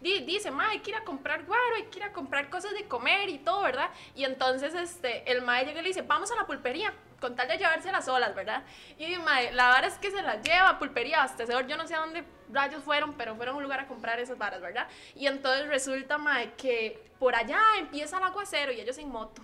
di- 0.00 0.20
dice, 0.20 0.52
mae, 0.52 0.70
hay 0.70 0.78
que 0.78 0.90
ir 0.90 0.96
a 0.96 1.02
comprar 1.02 1.44
guaro, 1.44 1.74
hay 1.76 1.84
que 1.86 1.98
ir 1.98 2.04
a 2.04 2.12
comprar 2.12 2.48
cosas 2.50 2.72
de 2.72 2.84
comer 2.86 3.28
y 3.28 3.38
todo, 3.38 3.62
¿verdad? 3.62 3.90
Y 4.14 4.24
entonces 4.24 4.74
este, 4.74 5.30
el 5.30 5.42
mae 5.42 5.64
llega 5.64 5.80
y 5.80 5.82
le 5.82 5.88
dice, 5.88 6.02
vamos 6.02 6.30
a 6.30 6.36
la 6.36 6.46
pulpería, 6.46 6.94
con 7.20 7.34
tal 7.34 7.48
de 7.48 7.58
llevarse 7.58 7.90
las 7.90 8.06
olas, 8.06 8.32
¿verdad? 8.36 8.62
Y 8.96 9.16
mae, 9.16 9.50
la 9.52 9.68
vara 9.70 9.88
es 9.88 9.98
que 9.98 10.12
se 10.12 10.22
las 10.22 10.40
lleva 10.40 10.78
pulpería, 10.78 11.18
abastecedor, 11.18 11.66
yo 11.66 11.76
no 11.76 11.84
sé 11.88 11.96
a 11.96 11.98
dónde 11.98 12.22
rayos 12.52 12.84
fueron, 12.84 13.14
pero 13.14 13.34
fueron 13.34 13.54
a 13.54 13.58
un 13.58 13.64
lugar 13.64 13.80
a 13.80 13.88
comprar 13.88 14.20
esas 14.20 14.38
varas, 14.38 14.60
¿verdad? 14.60 14.86
Y 15.16 15.26
entonces 15.26 15.66
resulta, 15.66 16.16
mae, 16.16 16.52
que 16.54 17.10
por 17.18 17.34
allá 17.34 17.60
empieza 17.76 18.18
el 18.18 18.22
aguacero 18.22 18.70
y 18.70 18.80
ellos 18.80 18.96
en 18.98 19.08
moto. 19.08 19.42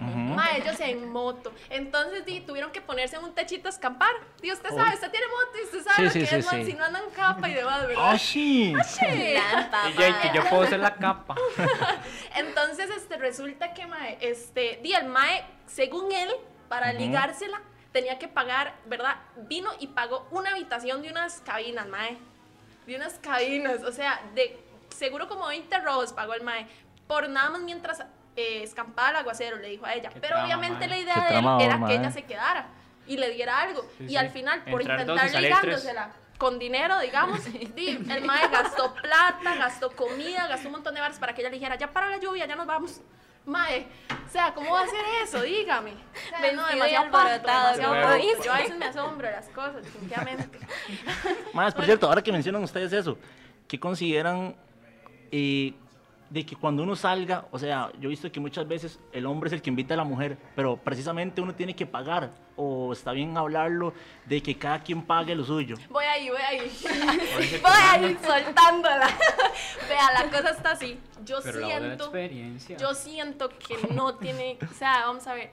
Ma, 0.00 0.56
ellos 0.56 0.80
en 0.80 1.08
moto. 1.10 1.52
Entonces, 1.70 2.24
di, 2.24 2.40
tuvieron 2.40 2.72
que 2.72 2.80
ponerse 2.80 3.16
en 3.16 3.24
un 3.24 3.34
techito 3.34 3.68
a 3.68 3.70
escampar. 3.70 4.10
Y 4.42 4.50
usted 4.50 4.70
sabe, 4.70 4.94
usted 4.94 5.10
tiene 5.10 5.26
moto 5.28 5.58
y 5.60 5.64
usted 5.64 5.82
sabe 5.84 5.96
Sí, 5.96 6.02
lo 6.02 6.10
sí, 6.10 6.18
que 6.20 6.26
sí, 6.26 6.34
es, 6.36 6.46
man, 6.46 6.64
sí. 6.64 6.70
si 6.72 6.76
no 6.76 6.84
andan 6.84 7.10
capa 7.14 7.48
y 7.48 7.54
demás, 7.54 7.86
¿verdad? 7.86 8.04
Ah, 8.10 8.18
sí. 8.18 8.74
Sí. 8.84 9.34
Trampa, 9.50 9.90
Y 9.90 9.92
yo, 9.92 10.20
que 10.22 10.30
yo 10.34 10.44
puedo 10.50 10.66
ser 10.66 10.80
la 10.80 10.94
capa. 10.96 11.36
Entonces, 12.36 12.90
este, 12.90 13.16
resulta 13.16 13.74
que, 13.74 13.86
mae, 13.86 14.18
este, 14.20 14.80
di, 14.82 14.92
el 14.92 15.06
mae, 15.06 15.44
según 15.66 16.10
él, 16.10 16.30
para 16.68 16.92
ligársela, 16.92 17.60
tenía 17.92 18.18
que 18.18 18.26
pagar, 18.28 18.74
¿verdad? 18.86 19.16
Vino 19.36 19.70
y 19.78 19.88
pagó 19.88 20.26
una 20.30 20.50
habitación 20.50 21.02
de 21.02 21.10
unas 21.10 21.40
cabinas, 21.42 21.86
mae. 21.86 22.16
De 22.86 22.96
unas 22.96 23.14
cabinas, 23.20 23.84
o 23.84 23.92
sea, 23.92 24.20
de 24.34 24.58
seguro 24.88 25.28
como 25.28 25.46
20 25.46 25.78
robos 25.80 26.12
pagó 26.12 26.34
el 26.34 26.42
mae. 26.42 26.66
Por 27.06 27.28
nada 27.28 27.50
más 27.50 27.60
mientras 27.62 28.02
eh, 28.36 28.62
escampaba 28.62 29.10
el 29.10 29.16
aguacero, 29.16 29.56
le 29.56 29.68
dijo 29.68 29.86
a 29.86 29.94
ella. 29.94 30.10
Qué 30.10 30.20
Pero 30.20 30.34
trama, 30.34 30.44
obviamente 30.44 30.80
mae. 30.80 30.88
la 30.88 30.98
idea 30.98 31.14
Qué 31.14 31.20
de 31.20 31.26
él 31.26 31.32
tramador, 31.32 31.62
era 31.62 31.76
mae. 31.78 31.88
que 31.88 32.00
ella 32.00 32.10
se 32.10 32.24
quedara 32.24 32.66
y 33.06 33.16
le 33.16 33.30
diera 33.30 33.60
algo. 33.60 33.82
Sí, 33.98 34.04
y 34.04 34.08
sí. 34.10 34.16
al 34.16 34.30
final, 34.30 34.62
por 34.64 34.80
Entrar 34.80 35.00
intentar 35.00 35.42
ligándosela 35.42 36.10
con 36.38 36.58
dinero, 36.58 36.98
digamos, 36.98 37.40
di, 37.76 37.88
el 37.88 38.24
mae 38.24 38.48
gastó 38.48 38.94
plata, 38.94 39.54
gastó 39.56 39.90
comida, 39.92 40.48
gastó 40.48 40.68
un 40.68 40.72
montón 40.72 40.94
de 40.94 41.00
bares 41.00 41.18
para 41.18 41.34
que 41.34 41.40
ella 41.40 41.50
le 41.50 41.56
dijera, 41.56 41.76
ya 41.76 41.92
para 41.92 42.08
la 42.08 42.18
lluvia, 42.18 42.46
ya 42.46 42.56
nos 42.56 42.66
vamos. 42.66 43.00
Mae, 43.44 43.86
o 44.08 44.30
sea, 44.30 44.54
¿cómo 44.54 44.72
va 44.72 44.80
a 44.80 44.84
hacer 44.84 45.04
eso? 45.22 45.42
Dígame. 45.42 45.92
O 45.92 46.28
sea, 46.28 46.40
Vestido 46.40 46.62
no, 46.62 46.68
demasiado. 46.68 48.18
Yo 48.44 48.52
a 48.52 48.58
veces 48.58 48.76
me 48.76 48.86
asombro 48.86 49.26
de 49.26 49.32
las 49.34 49.48
cosas, 49.48 49.82
definitivamente. 49.82 50.58
Más, 51.52 51.74
por 51.74 51.84
cierto, 51.84 52.06
ahora 52.06 52.22
que 52.22 52.30
mencionan 52.30 52.62
ustedes 52.62 52.92
eso, 52.92 53.18
¿qué 53.66 53.80
consideran 53.80 54.54
eh, 55.32 55.74
de 56.32 56.46
que 56.46 56.56
cuando 56.56 56.82
uno 56.82 56.96
salga, 56.96 57.46
o 57.50 57.58
sea, 57.58 57.92
yo 58.00 58.08
he 58.08 58.10
visto 58.10 58.32
que 58.32 58.40
muchas 58.40 58.66
veces 58.66 58.98
el 59.12 59.26
hombre 59.26 59.48
es 59.48 59.52
el 59.52 59.60
que 59.60 59.68
invita 59.68 59.92
a 59.92 59.98
la 59.98 60.04
mujer, 60.04 60.38
pero 60.56 60.78
precisamente 60.78 61.42
uno 61.42 61.54
tiene 61.54 61.76
que 61.76 61.84
pagar, 61.84 62.30
o 62.56 62.90
está 62.94 63.12
bien 63.12 63.36
hablarlo 63.36 63.92
de 64.24 64.42
que 64.42 64.56
cada 64.56 64.82
quien 64.82 65.02
pague 65.02 65.34
lo 65.34 65.44
suyo. 65.44 65.76
Voy 65.90 66.04
ahí, 66.06 66.30
voy 66.30 66.40
ahí. 66.40 66.72
Voy 67.62 67.72
ahí 67.90 68.16
soltándola. 68.26 69.08
Vea, 69.88 70.22
la 70.22 70.30
cosa 70.30 70.50
está 70.50 70.70
así. 70.72 70.98
Yo 71.22 71.38
Pero 71.42 71.58
de 71.58 71.66
la 71.66 71.78
siento. 71.78 72.04
experiencia. 72.04 72.76
Yo 72.78 72.94
siento 72.94 73.50
que 73.50 73.76
no 73.94 74.14
tiene, 74.14 74.56
o 74.70 74.74
sea, 74.74 75.04
vamos 75.06 75.26
a 75.26 75.34
ver. 75.34 75.50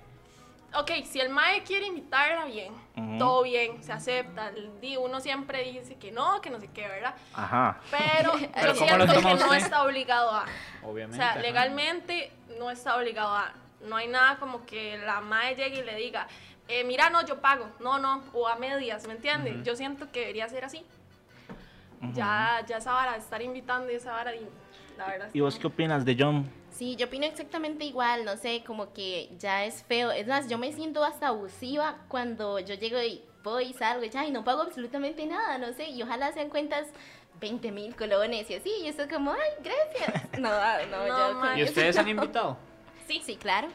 Ok, 0.75 0.91
si 1.05 1.19
el 1.19 1.29
mae 1.29 1.63
quiere 1.63 1.87
invitarla, 1.87 2.45
bien, 2.45 2.73
todo 3.17 3.41
bien, 3.43 3.83
se 3.83 3.91
acepta. 3.91 4.49
El 4.49 4.79
di- 4.79 4.97
uno 4.97 5.19
siempre 5.19 5.63
dice 5.63 5.95
que 5.95 6.11
no, 6.11 6.41
que 6.41 6.49
no 6.51 6.59
sé 6.59 6.67
qué, 6.67 6.87
¿verdad? 6.87 7.15
Ajá. 7.33 7.79
Pero, 7.89 8.33
Pero 8.53 8.73
yo 8.73 8.79
¿cómo 8.79 8.97
lo 8.97 9.07
siento 9.07 9.27
que 9.29 9.35
no 9.45 9.53
está 9.53 9.83
obligado 9.83 10.29
a. 10.31 10.45
O 10.83 10.89
Obviamente. 10.91 11.17
sea, 11.17 11.31
ajá. 11.31 11.39
legalmente 11.39 12.31
no 12.59 12.69
está 12.69 12.95
obligado 12.97 13.35
a. 13.35 13.51
No 13.81 13.95
hay 13.95 14.07
nada 14.07 14.37
como 14.37 14.65
que 14.65 14.97
la 14.99 15.21
mae 15.21 15.55
llegue 15.55 15.79
y 15.79 15.83
le 15.83 15.95
diga, 15.95 16.27
eh, 16.67 16.83
mira, 16.83 17.09
no, 17.09 17.25
yo 17.25 17.41
pago. 17.41 17.67
No, 17.79 17.97
no, 17.97 18.21
o 18.33 18.47
a 18.47 18.55
medias, 18.57 19.07
¿me 19.07 19.13
entiendes? 19.13 19.63
Yo 19.63 19.75
siento 19.75 20.11
que 20.11 20.19
debería 20.19 20.47
ser 20.49 20.65
así. 20.65 20.85
Ya, 22.13 22.63
ya 22.67 22.77
esa 22.77 22.93
vara, 22.93 23.15
estar 23.17 23.41
invitando 23.41 23.91
y 23.91 23.95
esa 23.95 24.11
vara, 24.13 24.31
la 24.97 25.05
verdad. 25.07 25.27
es 25.29 25.35
¿Y 25.35 25.41
vos 25.41 25.57
qué 25.59 25.67
opinas 25.67 26.05
de 26.05 26.15
John? 26.17 26.49
Sí, 26.71 26.95
yo 26.95 27.07
opino 27.07 27.25
exactamente 27.25 27.83
igual, 27.85 28.25
no 28.25 28.37
sé, 28.37 28.63
como 28.65 28.93
que 28.93 29.29
ya 29.37 29.65
es 29.65 29.83
feo. 29.83 30.11
Es 30.11 30.27
más, 30.27 30.47
yo 30.47 30.57
me 30.57 30.71
siento 30.71 31.03
hasta 31.03 31.27
abusiva 31.27 31.97
cuando 32.07 32.59
yo 32.59 32.75
llego 32.75 33.01
y 33.01 33.23
voy 33.43 33.65
y 33.65 33.73
salgo 33.73 34.03
y 34.03 34.09
ya, 34.09 34.25
y 34.25 34.31
no 34.31 34.43
pago 34.43 34.61
absolutamente 34.61 35.25
nada, 35.25 35.57
no 35.57 35.73
sé, 35.73 35.89
y 35.89 36.01
ojalá 36.03 36.31
sean 36.31 36.49
cuentas 36.49 36.87
20 37.39 37.71
mil 37.71 37.95
colones 37.95 38.49
y 38.49 38.55
así, 38.55 38.69
y 38.81 38.87
eso 38.87 39.07
como, 39.09 39.31
ay, 39.31 39.39
gracias. 39.63 40.23
No, 40.39 40.49
ah, 40.51 40.77
no, 40.89 41.07
No, 41.07 41.55
yo. 41.55 41.57
¿Y 41.57 41.63
ustedes 41.63 41.97
han 41.97 42.07
invitado? 42.07 42.57
Sí, 43.07 43.21
Sí, 43.25 43.35
claro. 43.37 43.67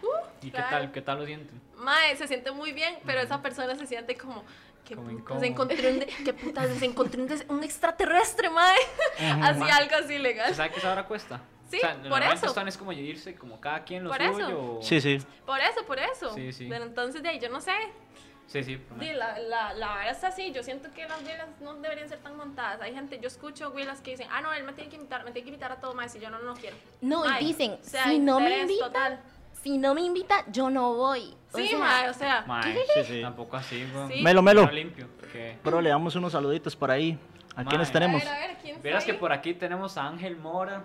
¿Y 0.43 0.51
qué 0.51 0.59
tal? 0.59 0.93
¿Qué 0.93 1.03
tal 1.03 1.19
lo 1.19 1.27
sienten? 1.27 1.61
Mae, 1.77 2.15
se 2.17 2.29
siente 2.29 2.53
muy 2.53 2.73
bien, 2.73 2.97
pero 3.05 3.21
esa 3.21 3.43
persona 3.43 3.75
se 3.75 3.87
siente 3.87 4.17
como. 4.17 4.45
Que 4.85 4.97
putas, 4.97 5.43
encontré 5.43 5.91
un, 5.93 5.99
de- 6.01 6.07
que 6.07 6.33
putas, 6.35 6.69
se 6.79 6.85
encontré 6.85 7.21
un, 7.23 7.27
des- 7.27 7.45
un 7.49 7.65
extraterrestre, 7.65 8.51
mae. 8.51 8.77
Así, 9.43 9.61
Ma. 9.61 9.77
algo 9.77 9.97
así 9.97 10.19
legal. 10.19 10.49
¿Se 10.51 10.55
sabe 10.57 10.71
que 10.73 10.79
esa 10.79 10.93
hora 10.93 11.05
cuesta? 11.07 11.41
Sí, 11.75 11.87
o 11.87 12.03
sea, 12.03 12.11
por 12.11 12.23
eso. 12.23 12.47
están 12.47 12.69
es 12.69 12.77
como 12.79 12.93
irse, 12.93 13.35
como 13.37 13.61
cada 13.61 13.85
quien 13.85 14.05
lo 14.05 14.11
Por 14.11 14.19
suyo. 14.23 14.49
eso. 14.49 14.73
o- 14.79 14.83
Sí, 14.83 15.01
sí. 15.01 15.19
Por 15.47 15.61
eso, 15.61 15.85
por 15.87 15.99
eso. 15.99 16.35
Sí, 16.35 16.53
sí. 16.53 16.67
Pero 16.69 16.85
entonces, 16.85 17.23
de 17.23 17.29
ahí, 17.29 17.39
yo 17.39 17.49
no 17.51 17.61
sé. 17.61 17.73
Sí, 18.47 18.63
sí. 18.63 18.77
Prometo. 18.77 19.19
la, 19.19 19.39
la, 19.39 19.73
la 19.73 19.87
vara 19.89 20.11
está 20.11 20.29
así. 20.29 20.53
Yo 20.53 20.63
siento 20.63 20.93
que 20.93 21.07
las 21.09 21.19
huilas 21.23 21.49
no 21.61 21.75
deberían 21.77 22.09
ser 22.09 22.19
tan 22.19 22.37
montadas. 22.37 22.81
Hay 22.83 22.93
gente, 22.93 23.19
yo 23.19 23.27
escucho 23.29 23.71
huilas 23.71 24.01
que 24.03 24.11
dicen, 24.13 24.29
ah, 24.31 24.43
no, 24.43 24.53
él 24.53 24.65
me 24.65 24.75
tiene 24.75 24.91
que 24.91 24.97
invitar, 24.97 25.25
me 25.25 25.33
tiene 25.33 25.45
que 25.45 25.51
invitar 25.51 25.73
a 25.73 25.77
todo, 25.81 25.95
mae, 25.95 26.09
si 26.11 26.21
yo 26.21 26.29
no, 26.31 26.39
no 26.41 26.53
quiero. 26.55 26.77
No, 27.01 27.25
y 27.25 27.29
Mae, 27.29 27.41
dicen, 27.43 27.73
o 27.73 27.79
sea, 27.83 28.05
si 28.05 28.19
no 28.19 28.41
me 28.41 28.61
invita, 28.61 28.85
total. 28.85 29.21
si 29.63 29.79
no 29.79 29.95
me 29.95 30.03
invita, 30.03 30.45
yo 30.53 30.69
no 30.69 30.93
voy. 30.95 31.35
O 31.53 31.57
Sí, 31.57 31.69
sea, 31.69 32.07
o 32.11 32.13
sea. 32.13 32.45
Sí, 32.95 33.05
sí. 33.07 33.21
Tampoco 33.23 33.57
así, 33.57 33.87
güey. 33.91 34.19
Sí. 34.19 34.23
Melo, 34.23 34.43
melo. 34.43 34.71
Limpio, 34.71 35.09
porque... 35.19 35.57
Pero 35.65 35.81
le 35.81 35.89
damos 35.89 36.15
unos 36.15 36.33
saluditos 36.33 36.77
por 36.77 36.91
ahí. 36.91 37.19
¿A 37.57 37.63
Mae. 37.63 37.67
quiénes 37.71 37.89
A 37.89 37.93
tenemos? 37.93 38.23
ver, 38.23 38.29
a 38.33 38.39
ver, 38.39 38.57
¿quién 38.61 38.83
Verás 38.83 39.05
que 39.05 39.15
por 39.15 39.33
aquí 39.33 39.55
tenemos 39.55 39.97
a 39.97 40.07
Ángel 40.07 40.37
Mora 40.37 40.83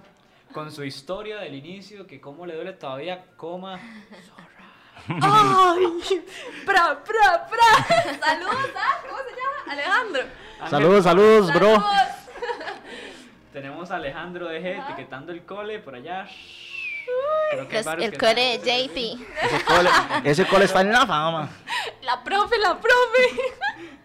con 0.53 0.71
su 0.71 0.83
historia 0.83 1.37
del 1.39 1.55
inicio, 1.55 2.05
que 2.07 2.19
cómo 2.19 2.45
le 2.45 2.55
duele 2.55 2.73
todavía, 2.73 3.25
coma. 3.37 3.79
¡Ay! 5.07 6.23
¡Pra, 6.65 7.03
pra, 7.03 7.47
pra! 7.47 8.17
Saludos, 8.19 8.71
¿ah? 8.75 8.97
¿Cómo 9.07 9.17
se 9.17 9.29
llama? 9.29 9.71
Alejandro. 9.71 10.21
Saludos, 10.69 11.03
saludos, 11.03 11.53
bro. 11.53 11.75
Saludos. 11.75 11.91
Tenemos 13.53 13.91
a 13.91 13.95
Alejandro 13.95 14.47
de 14.47 14.61
G 14.61 14.83
etiquetando 14.83 15.31
el 15.31 15.43
cole 15.43 15.79
por 15.79 15.95
allá. 15.95 16.27
Creo 17.51 17.67
que 17.67 17.77
hay 17.77 17.79
los- 17.79 17.85
varios 17.85 18.05
el 18.05 18.11
que 18.11 18.17
cole 18.17 18.59
de 18.59 18.87
JT. 18.87 19.23
Ese 19.41 19.65
cole, 19.65 19.89
ese 20.23 20.45
cole 20.47 20.65
está 20.65 20.81
en 20.81 20.91
la 20.91 21.07
fama. 21.07 21.49
La 22.03 22.23
profe, 22.23 22.57
la 22.59 22.77
profe. 22.79 23.41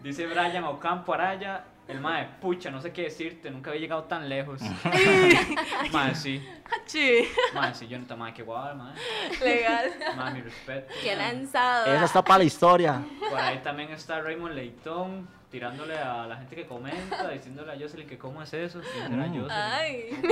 Dice 0.00 0.26
Brian 0.26 0.64
Ocampo 0.64 1.12
Araya, 1.12 1.64
el 1.88 2.00
mae, 2.00 2.26
pucha, 2.40 2.70
no 2.70 2.80
sé 2.80 2.92
qué 2.92 3.02
decirte, 3.02 3.50
nunca 3.50 3.70
había 3.70 3.82
llegado 3.82 4.04
tan 4.04 4.28
lejos. 4.28 4.60
mae, 5.92 6.14
sí. 6.14 6.42
Chi. 6.86 7.28
Mae, 7.54 7.74
sí, 7.74 7.86
yo 7.88 7.98
no 7.98 8.06
te 8.06 8.14
mae, 8.16 8.32
qué 8.32 8.42
guay, 8.42 8.74
mae. 8.74 8.94
Legal. 9.42 9.92
Mae, 10.16 10.34
mi 10.34 10.40
respeto. 10.42 10.92
Qué 11.02 11.14
mae. 11.16 11.32
lanzado. 11.32 11.86
Esa 11.92 12.04
está 12.04 12.22
para 12.24 12.38
la 12.38 12.44
historia. 12.44 13.02
Por 13.28 13.38
ahí 13.38 13.58
también 13.58 13.90
está 13.90 14.20
Raymond 14.20 14.54
Leitón, 14.54 15.28
tirándole 15.50 15.96
a 15.98 16.26
la 16.26 16.36
gente 16.36 16.56
que 16.56 16.66
comenta, 16.66 17.28
diciéndole 17.28 17.72
a 17.72 17.76
Jocelyn 17.78 18.06
que 18.08 18.18
cómo 18.18 18.42
es 18.42 18.52
eso. 18.54 18.82
sin 18.82 18.92
ser 18.92 19.02
a 19.04 19.26
Mm. 19.26 19.40
Jocelyn. 19.40 19.50
Ay. 19.50 20.22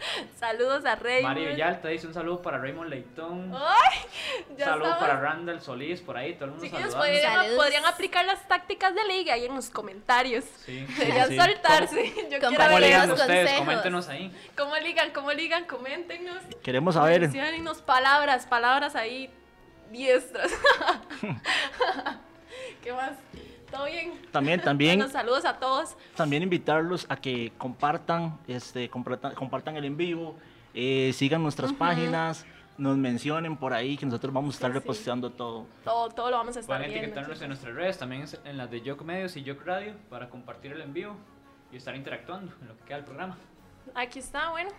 Saludos 0.40 0.84
a 0.84 0.94
Rey. 0.96 1.22
Mario 1.22 1.48
Villalta 1.50 1.88
dice 1.88 2.06
un 2.06 2.14
saludo 2.14 2.40
para 2.42 2.58
Raymond 2.58 2.88
Leitón. 2.90 3.52
Ay, 3.54 3.98
ya 4.56 4.66
saludo 4.66 4.90
estamos. 4.90 5.08
para 5.08 5.20
Randall 5.20 5.60
Solís, 5.60 6.00
por 6.00 6.16
ahí, 6.16 6.34
todo 6.34 6.46
el 6.46 6.50
mundo 6.52 6.64
Chiquillos, 6.64 6.92
saludando. 6.92 7.12
podrían, 7.14 7.34
Saludos. 7.34 7.56
podrían 7.64 7.84
aplicar 7.86 8.24
las 8.24 8.48
tácticas 8.48 8.94
de 8.94 9.04
liga 9.04 9.34
ahí 9.34 9.44
en 9.46 9.54
los 9.54 9.70
comentarios. 9.70 10.44
Sí. 10.64 10.86
Deberían 10.98 11.28
sí. 11.28 11.36
soltarse. 11.36 12.06
Yo 12.30 12.38
quiero 12.38 12.56
¿Cómo 12.56 12.58
ver 12.58 12.80
ligan 12.82 13.08
los 13.08 13.20
ustedes? 13.20 13.40
consejos. 13.44 13.64
Coméntenos 13.66 14.08
ahí. 14.08 14.36
cómo 14.56 14.76
ligan, 14.76 15.10
cómo 15.12 15.32
ligan, 15.32 15.64
coméntenos. 15.66 16.42
Queremos 16.62 16.94
saber. 16.94 17.20
Menciónennos 17.22 17.82
palabras, 17.82 18.46
palabras 18.46 18.94
ahí 18.96 19.30
diestras. 19.90 20.50
¿Qué 22.82 22.92
más? 22.92 23.12
¿Todo 23.70 23.84
bien? 23.86 24.12
También, 24.32 24.60
también, 24.64 24.98
Bueno, 24.98 25.12
saludos 25.12 25.44
a 25.44 25.58
todos. 25.58 25.96
también 26.16 26.42
invitarlos 26.42 27.06
a 27.08 27.16
que 27.16 27.52
compartan, 27.58 28.38
este, 28.48 28.88
compartan, 28.88 29.34
compartan 29.34 29.76
el 29.76 29.84
en 29.84 29.96
vivo, 29.96 30.36
eh, 30.74 31.12
sigan 31.14 31.42
nuestras 31.42 31.72
páginas, 31.72 32.44
nos 32.78 32.96
mencionen 32.96 33.56
por 33.56 33.72
ahí 33.74 33.96
que 33.96 34.06
nosotros 34.06 34.32
vamos 34.32 34.54
a 34.54 34.56
estar 34.68 34.94
Sí, 34.94 35.04
todo. 35.36 35.66
Todo, 35.84 36.08
todo 36.10 36.30
lo 36.30 36.36
vamos 36.38 36.56
a 36.56 36.60
estar 36.60 36.78
Pueden 36.78 36.90
viendo. 36.90 37.06
etiquetarnos 37.08 37.42
en 37.42 37.48
nuestras 37.48 37.74
redes, 37.74 37.98
también 37.98 38.24
en 38.44 38.56
las 38.56 38.70
de 38.70 38.80
Yoc 38.80 39.02
Medios 39.02 39.36
y 39.36 39.42
Yoc 39.42 39.64
Radio, 39.66 39.94
para 40.08 40.28
compartir 40.30 40.72
el 40.72 40.80
envío 40.80 41.14
y 41.70 41.76
estar 41.76 41.94
interactuando 41.94 42.52
en 42.60 42.68
lo 42.68 42.76
que 42.78 42.84
queda 42.84 42.96
del 42.96 43.04
programa. 43.04 43.36
Aquí 43.94 44.18
está, 44.18 44.50
bueno. 44.50 44.70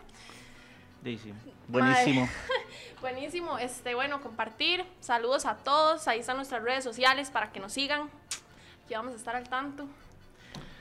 Daisy. 1.03 1.33
Buenísimo. 1.67 2.27
Buenísimo, 3.01 3.57
este, 3.57 3.95
bueno, 3.95 4.21
compartir, 4.21 4.85
saludos 4.99 5.45
a 5.45 5.55
todos, 5.57 6.07
ahí 6.07 6.19
están 6.19 6.37
nuestras 6.37 6.61
redes 6.61 6.83
sociales 6.83 7.31
para 7.31 7.51
que 7.51 7.59
nos 7.59 7.73
sigan, 7.73 8.09
que 8.91 8.97
vamos 8.97 9.13
a 9.13 9.15
estar 9.15 9.33
al 9.37 9.47
tanto. 9.47 9.87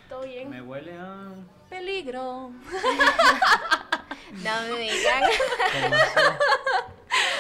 Todo 0.09 0.23
bien. 0.23 0.51
Me 0.51 0.61
huele 0.61 0.99
a... 0.99 1.29
Peligro. 1.69 2.51
No 4.33 4.51
me 4.73 4.81
digan. 4.81 5.23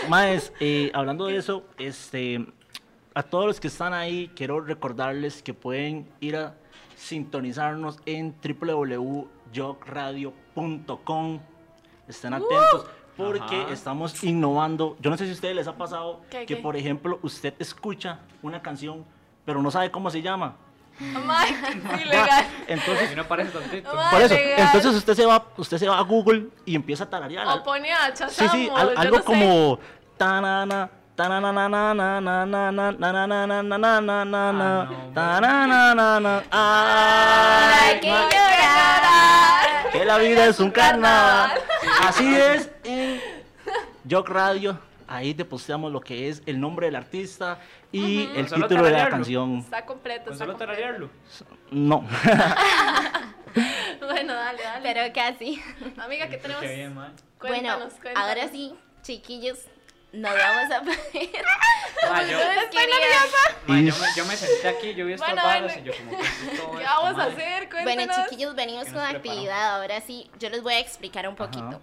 Más, 0.09 0.53
eh, 0.59 0.91
hablando 0.93 1.27
de 1.27 1.37
eso, 1.37 1.63
este, 1.79 2.45
a 3.15 3.23
todos 3.23 3.47
los 3.47 3.61
que 3.61 3.69
están 3.69 3.95
ahí, 3.95 4.29
quiero 4.35 4.61
recordarles 4.61 5.41
que 5.41 5.55
pueden 5.55 6.11
ir 6.21 6.35
a 6.37 6.57
sintonizarnos 6.97 8.01
en 8.07 8.35
www.jocradio.com 8.43 11.41
estén 12.09 12.35
atentos. 12.35 12.87
Porque 13.17 13.63
Ajá. 13.63 13.73
estamos 13.73 14.25
innovando. 14.25 14.97
Yo 15.01 15.11
no 15.11 15.17
sé 15.17 15.27
si 15.27 15.31
a 15.31 15.35
ustedes 15.35 15.55
les 15.57 15.69
ha 15.69 15.77
pasado 15.77 16.23
¿Qué, 16.31 16.47
que, 16.47 16.57
qué? 16.57 16.63
por 16.63 16.77
ejemplo, 16.77 17.19
usted 17.23 17.55
escucha 17.59 18.21
una 18.43 18.63
canción, 18.63 19.05
pero 19.51 19.61
no 19.61 19.71
sabe 19.73 19.91
cómo 19.91 20.09
se 20.13 20.23
llama. 20.23 20.55
Entonces, 22.69 23.17
no 23.17 23.25
parece. 23.27 23.51
Por 23.51 24.23
eso, 24.23 24.37
entonces 24.37 24.95
usted 24.95 25.15
se 25.15 25.27
va, 25.27 25.45
usted 25.57 25.77
se 25.77 25.89
va 25.89 25.99
a 25.99 26.03
Google 26.03 26.51
y 26.65 26.77
empieza 26.77 27.03
a 27.03 27.11
tararear. 27.11 27.49
O 27.49 27.65
pone 27.65 27.93
a 27.93 28.15
Sí, 28.15 28.47
sí, 28.49 28.71
algo 28.97 29.25
como 29.25 29.81
tanana 30.17 30.89
que 39.91 40.05
la 40.05 40.19
vida 40.19 40.47
es 40.47 40.61
un 40.61 40.71
carnaval. 40.71 41.61
Así 42.07 42.37
es 42.37 42.71
en 42.85 43.21
Radio 44.27 44.79
Ahí 45.11 45.35
te 45.35 45.45
posteamos 45.45 45.91
lo 45.91 46.01
que 46.01 46.29
es 46.29 46.41
el 46.47 46.61
nombre 46.61 46.87
del 46.87 46.95
artista 46.95 47.59
y 47.91 48.29
el 48.37 48.47
título 48.47 48.85
de 48.85 48.93
la 48.93 49.09
canción. 49.09 49.59
Está 49.59 49.85
completo, 49.85 50.31
está 50.31 50.45
solo 50.45 50.53
completo. 50.53 50.73
tararearlo. 50.73 51.11
No. 51.71 52.07
Bueno, 54.01 54.33
dale, 54.35 54.63
dale. 54.63 54.81
Pero 54.83 55.13
casi. 55.13 55.61
Amiga, 55.99 56.29
¿qué 56.29 56.37
tenemos? 56.37 56.63
Qué 56.63 56.75
bien, 56.75 56.95
man. 56.95 57.13
Bueno, 57.41 57.57
Cuéntanos, 57.57 57.95
cuéntanos. 57.95 58.29
ahora 58.29 58.49
sí, 58.49 58.75
chiquillos, 59.03 59.59
nos 60.13 60.33
vamos 60.33 60.73
a 60.73 60.81
poner. 60.81 61.45
Ma, 62.09 62.23
yo, 62.23 62.39
ma, 63.67 63.81
yo, 63.81 63.95
me, 63.99 64.07
yo 64.17 64.25
me 64.25 64.37
senté 64.37 64.69
aquí, 64.69 64.95
yo 64.95 65.07
vi 65.07 65.17
Bueno, 65.17 65.43
bueno. 65.43 65.67
y 65.67 65.83
yo 65.83 65.93
como 65.97 66.11
que 66.19 66.57
todo 66.57 66.71
¿Qué 66.79 66.83
esto, 66.83 67.03
vamos 67.03 67.19
a 67.21 67.25
hacer? 67.25 67.69
Cuéntanos. 67.71 68.07
Bueno, 68.07 68.13
chiquillos, 68.29 68.55
venimos 68.55 68.85
¿Qué 68.85 68.93
con 68.93 69.03
actividad. 69.03 69.81
Ahora 69.81 70.01
sí, 70.01 70.31
yo 70.39 70.49
les 70.49 70.63
voy 70.63 70.75
a 70.75 70.79
explicar 70.79 71.29
un 71.29 71.35
poquito. 71.37 71.67
Ajá. 71.67 71.81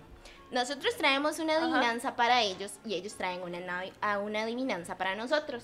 Nosotros 0.51 0.96
traemos 0.98 1.39
una 1.39 1.58
Ajá. 1.58 1.63
adivinanza 1.66 2.16
para 2.16 2.42
ellos 2.42 2.72
y 2.86 2.96
ellos 2.96 3.16
traen 3.16 3.42
una, 3.42 3.84
a 4.01 4.20
una 4.20 4.44
adivinanza 4.44 4.98
para 4.98 5.16
nosotros. 5.16 5.63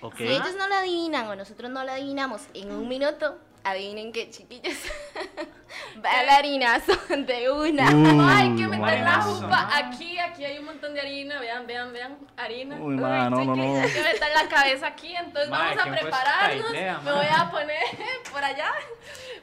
Ok. 0.00 0.16
Si 0.16 0.24
ellos 0.26 0.54
no 0.58 0.66
la 0.68 0.80
adivinan 0.80 1.26
o 1.28 1.36
nosotros 1.36 1.70
no 1.70 1.84
la 1.84 1.94
adivinamos 1.94 2.42
en 2.54 2.72
un 2.72 2.88
minuto, 2.88 3.38
adivinen 3.62 4.10
qué, 4.12 4.30
chiquillos. 4.30 4.74
Bailarinazo 5.96 6.92
de 7.08 7.50
una. 7.50 7.90
Uh, 7.94 8.20
Ay, 8.28 8.56
que 8.56 8.66
meter 8.66 9.00
la 9.04 9.20
jupa 9.22 9.68
aquí, 9.76 10.18
aquí 10.18 10.44
hay 10.44 10.58
un 10.58 10.64
montón 10.66 10.94
de 10.94 11.00
harina, 11.00 11.38
vean, 11.40 11.66
vean, 11.66 11.92
vean, 11.92 12.18
harina. 12.36 12.76
Uy, 12.76 12.96
ma, 12.96 13.30
no, 13.30 13.44
no, 13.44 13.54
no. 13.56 13.80
Hay 13.80 13.90
que 13.90 14.02
meter 14.02 14.28
la 14.34 14.48
cabeza 14.48 14.86
aquí, 14.88 15.14
entonces 15.14 15.50
Ma, 15.50 15.58
vamos 15.58 15.78
a 15.78 15.82
¿quién 15.82 15.94
fue 15.98 16.08
esta 16.08 16.18
prepararnos. 16.22 16.70
idea, 16.72 16.98
Me 17.04 17.12
voy 17.12 17.26
a 17.30 17.50
poner. 17.50 17.71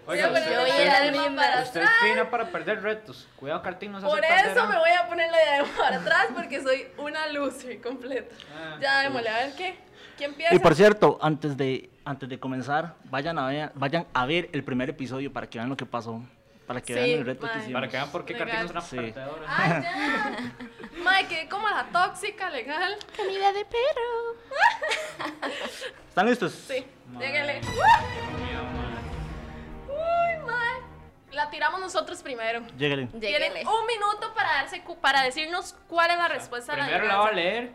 Oiga, 0.10 0.28
voy 0.30 0.38
a 0.38 0.44
poner 0.44 0.50
yo 0.52 0.86
la 0.86 1.12
mismo. 1.22 1.36
para 1.36 1.62
Usted 1.62 1.82
atrás. 1.82 1.96
fina 2.02 2.30
para 2.30 2.46
perder 2.52 2.82
retos. 2.82 3.28
Cuidado, 3.36 3.62
Cartín 3.62 3.92
nos 3.92 4.04
hace 4.04 4.12
Por 4.16 4.26
eso 4.26 4.68
me 4.68 4.78
voy 4.78 4.90
a 4.92 5.08
poner 5.08 5.32
la 5.32 5.38
diadema 5.38 5.70
para 5.78 5.98
atrás 5.98 6.28
porque 6.36 6.62
soy 6.62 6.88
una 6.98 7.28
loser 7.28 7.80
completa. 7.82 8.36
Ah, 8.56 8.78
Ya, 8.82 9.02
démosle, 9.02 9.30
a 9.30 9.38
ver 9.38 9.56
qué. 9.56 9.78
¿Quién 10.18 10.32
empieza? 10.32 10.54
Y 10.56 10.60
por 10.60 10.76
cierto, 10.76 11.18
antes 11.22 11.56
de, 11.56 11.90
antes 12.06 12.28
de 12.28 12.40
comenzar, 12.40 12.96
vayan 13.06 13.38
a, 13.40 13.48
ver, 13.48 13.72
vayan 13.76 14.06
a 14.14 14.26
ver 14.26 14.50
el 14.52 14.64
primer 14.64 14.90
episodio 14.90 15.32
para 15.32 15.48
que 15.48 15.60
vean 15.60 15.70
lo 15.70 15.78
que 15.78 15.86
pasó. 15.86 16.22
Para 16.68 16.82
que 16.82 16.94
Sí, 16.94 17.00
vean 17.00 17.20
el 17.20 17.26
reto 17.26 17.46
mae. 17.46 17.54
que 17.54 17.60
hicimos. 17.60 17.74
Para 17.74 17.88
que 17.88 17.98
vean 17.98 18.12
por 18.12 18.26
qué. 18.26 18.38
Cartín 18.38 18.60
es 18.60 18.72
una 18.72 18.82
Sí. 18.82 18.96
perdedora. 18.98 19.44
Ay, 19.48 19.70
ya. 19.84 20.54
Mae, 21.04 21.28
quedé 21.28 21.48
como 21.50 21.68
la 21.70 21.86
tóxica, 21.86 22.50
legal. 22.50 22.96
Comida 23.16 23.54
de 23.54 23.66
perro. 23.66 24.36
¿Están 26.10 26.26
listos? 26.28 26.52
Sí, 26.68 26.86
Mae. 27.14 27.62
Lléguele. 30.40 30.52
Mae. 30.52 31.36
La 31.36 31.50
tiramos 31.52 31.80
nosotros 31.80 32.22
primero. 32.24 32.62
Lléguenle. 32.78 33.08
Tienen 33.08 33.22
Lléguele. 33.54 33.62
un 33.66 33.86
minuto 33.86 34.34
para 34.34 34.54
darse 34.54 34.82
cu- 34.84 35.00
para 35.00 35.22
decirnos 35.22 35.76
cuál 35.88 36.10
es 36.12 36.18
la 36.18 36.28
respuesta 36.28 36.74
a 36.74 36.78
la 36.78 36.84
Primero 36.86 37.06
la 37.06 37.18
voy 37.18 37.26
a 37.28 37.30
adivinanza. 37.30 37.60
leer 37.62 37.72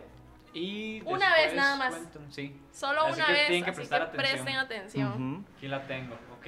y 0.55 1.01
Una 1.03 1.27
después 1.27 1.47
vez 1.47 1.55
nada 1.55 1.77
más. 1.77 1.95
cuentan- 1.95 2.33
Sí. 2.33 2.61
Solo 2.73 3.03
Así 3.03 3.13
una 3.15 3.27
que 3.27 3.33
vez, 3.33 3.47
tienen 3.47 3.65
que 3.65 3.71
así 3.71 3.77
prestar 3.77 3.99
que 4.01 4.05
atención. 4.19 4.45
presten 4.45 4.57
atención. 4.57 5.35
Ujú. 5.37 5.45
Aquí 5.57 5.69
la 5.69 5.87
tengo. 5.87 6.15
Ok, 6.37 6.47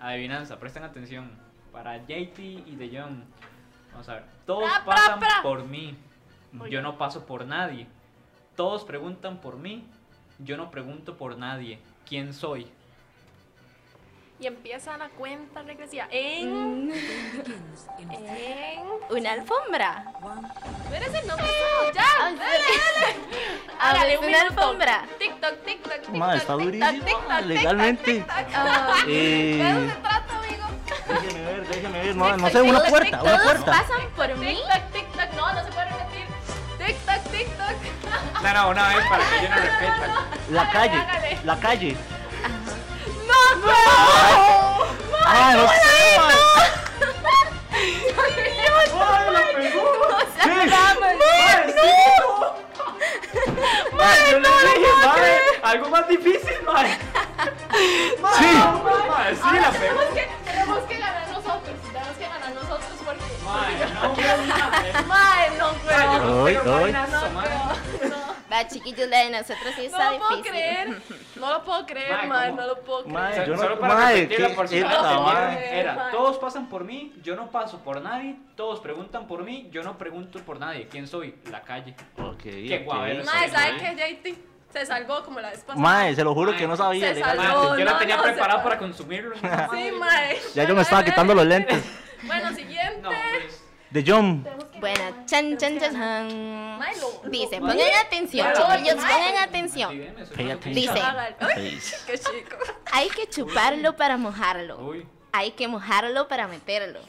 adivinanza, 0.00 0.58
presten 0.58 0.82
atención. 0.82 1.38
Para 1.72 1.98
JT 1.98 2.42
y 2.66 2.74
De 2.76 2.88
Jong. 3.00 3.22
Vamos 3.92 4.08
a 4.08 4.14
ver. 4.14 4.24
Todos 4.44 4.64
Pra, 4.70 4.84
pra, 4.84 4.94
pasan 4.96 5.20
pra. 5.20 5.42
por 5.42 5.64
mí. 5.64 5.96
Yo 6.68 6.82
no 6.82 6.98
paso 6.98 7.26
por 7.26 7.46
nadie. 7.46 7.86
Todos 8.56 8.82
preguntan 8.84 9.40
por 9.40 9.56
mí. 9.56 9.86
Yo 10.40 10.56
no 10.56 10.70
pregunto 10.72 11.16
por 11.16 11.38
nadie. 11.38 11.78
¿Quién 12.08 12.32
soy? 12.34 12.68
Y 14.40 14.46
empieza 14.46 14.96
la 14.96 15.10
cuenta 15.10 15.60
regresiva. 15.62 16.06
En. 16.10 16.86
Mm, 16.88 16.92
En. 18.10 18.80
Una 19.10 19.32
alfombra. 19.32 20.04
Espérese, 20.84 21.26
no 21.26 21.36
pasó. 21.36 21.92
Ya. 21.94 22.04
Ay, 22.22 22.36
dale, 22.36 22.52
dale. 22.58 23.16
Hágale 23.80 24.18
un 24.18 24.24
una 24.24 24.40
alfombra. 24.40 25.04
TikTok, 25.18 25.62
TikTok, 25.64 25.92
TikTok. 25.92 26.14
Ma, 26.14 26.36
está 26.36 26.56
TikTok, 26.56 26.62
durísimo, 26.62 27.40
legalmente. 27.44 28.24
Ah. 28.54 28.94
Eh, 29.06 29.62
De 29.62 29.90
se 29.90 29.96
trata, 30.00 30.36
amigo. 30.38 30.66
déjeme 31.20 31.44
ver, 31.44 31.66
déjeme 31.68 31.98
ver. 32.00 32.16
No, 32.16 32.36
no 32.38 32.48
sé, 32.50 32.62
una 32.62 32.80
puerta, 32.80 33.22
una 33.22 33.30
Todos 33.32 33.42
puerta. 33.42 33.72
pasan 33.72 34.08
por 34.16 34.36
mí. 34.38 34.54
TikTok, 34.56 34.92
TikTok. 34.92 35.32
No, 35.36 35.52
no 35.52 35.64
se 35.64 35.70
puede 35.72 35.84
repetir. 35.86 36.26
TikTok, 36.86 37.22
TikTok. 37.30 38.42
No, 38.42 38.52
no, 38.54 38.70
una 38.70 38.88
vez 38.88 39.06
para 39.06 39.24
que 39.28 39.42
yo 39.42 39.48
no 39.50 39.56
repita. 39.56 40.26
La 40.50 40.70
calle, 40.70 41.38
la 41.44 41.60
calle. 41.60 41.96
¡No, 43.28 43.56
no! 43.66 43.72
¡Ah, 45.32 45.54
no 45.54 45.70
Algo 55.62 55.88
más 55.90 56.08
difícil, 56.08 56.56
mae. 56.66 56.98
sí. 56.98 56.98
Mae, 58.20 59.36
sí, 59.36 59.42
tenemos. 59.78 60.04
Que, 60.06 60.28
tenemos 60.44 60.78
que 60.80 60.98
ganar 60.98 61.28
nosotros. 61.28 61.74
Tenemos 61.92 62.16
que 62.16 62.24
ganar 62.26 62.50
nosotros 62.54 62.90
porque. 63.04 63.24
Mae, 63.44 63.78
no, 63.94 64.14
mae. 64.16 64.92
Mae, 65.06 65.50
no, 65.58 65.72
mae. 65.84 66.06
No, 66.18 66.64
mae, 66.64 66.92
no, 66.92 67.30
mae. 67.30 67.59
Va, 68.50 68.66
chiquillos, 68.66 69.08
la 69.08 69.18
de 69.18 69.30
nosotros 69.30 69.74
sí 69.76 69.88
No 69.88 69.98
está 69.98 70.12
lo 70.12 70.18
puedo 70.18 70.42
creer. 70.42 71.02
No 71.36 71.52
lo 71.52 71.62
puedo 71.64 71.86
creer, 71.86 72.26
Mae. 72.26 72.52
No 72.52 72.66
lo 72.66 72.80
puedo 72.80 73.04
creer. 73.04 73.14
Mae, 73.14 73.46
yo 73.46 73.56
no- 73.56 73.62
Solo 73.62 73.78
para 73.78 73.94
mae, 73.94 74.14
repetirla 74.14 74.48
por 74.56 74.68
si 74.68 74.80
no 74.80 74.88
era 75.50 76.10
todos 76.10 76.38
pasan 76.38 76.68
por 76.68 76.84
mí, 76.84 77.12
yo 77.22 77.36
no 77.36 77.50
paso 77.50 77.78
por 77.78 78.00
nadie, 78.00 78.36
todos 78.56 78.80
preguntan 78.80 79.26
por 79.26 79.44
mí, 79.44 79.68
yo 79.70 79.82
no 79.82 79.96
pregunto 79.96 80.40
por 80.40 80.58
nadie. 80.58 80.88
¿Quién 80.88 81.06
soy? 81.06 81.36
La 81.50 81.62
calle. 81.62 81.94
Ok, 82.18 82.42
Qué 82.42 82.82
guavero 82.84 83.24
Mae, 83.24 83.48
¿sabe 83.48 83.76
qué, 83.78 83.94
JT? 83.94 84.38
Se 84.72 84.86
salvó 84.86 85.24
como 85.24 85.40
la 85.40 85.50
vez 85.50 85.60
pasada. 85.60 85.80
Mae, 85.80 86.14
se 86.14 86.22
lo 86.22 86.32
juro 86.32 86.56
que 86.56 86.66
no 86.66 86.76
sabía. 86.76 87.14
Se 87.14 87.20
salvó. 87.20 87.70
Mae, 87.70 87.78
yo 87.78 87.84
la 87.84 87.92
no, 87.92 87.98
tenía 87.98 88.16
no, 88.16 88.22
preparada 88.22 88.62
para 88.62 88.78
consumirlo. 88.78 89.36
Sí, 89.36 89.92
mae. 89.98 90.38
Ya 90.54 90.64
yo 90.64 90.74
me 90.74 90.82
estaba 90.82 91.04
quitando 91.04 91.34
los 91.34 91.46
lentes. 91.46 91.82
Bueno, 92.22 92.54
siguiente. 92.54 93.00
No, 93.00 93.10
pues 93.10 93.69
de 93.90 94.04
John. 94.06 94.46
Bueno, 94.78 95.24
chan, 95.26 95.56
chan, 95.58 95.78
chan, 95.78 95.92
chan. 95.92 96.80
Dice, 97.30 97.60
pongan 97.60 97.78
atención, 98.04 98.52
chiquillos, 98.54 98.94
pongan 98.96 99.36
atención. 99.36 100.00
Dice, 100.72 101.00
hay 102.92 103.08
que 103.10 103.28
chuparlo 103.28 103.96
para 103.96 104.16
mojarlo. 104.16 104.94
Hay 105.32 105.52
que 105.52 105.68
mojarlo 105.68 106.28
para 106.28 106.48
meterlo. 106.48 107.00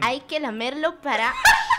Hay 0.00 0.20
que 0.20 0.40
lamerlo 0.40 1.00
para 1.00 1.34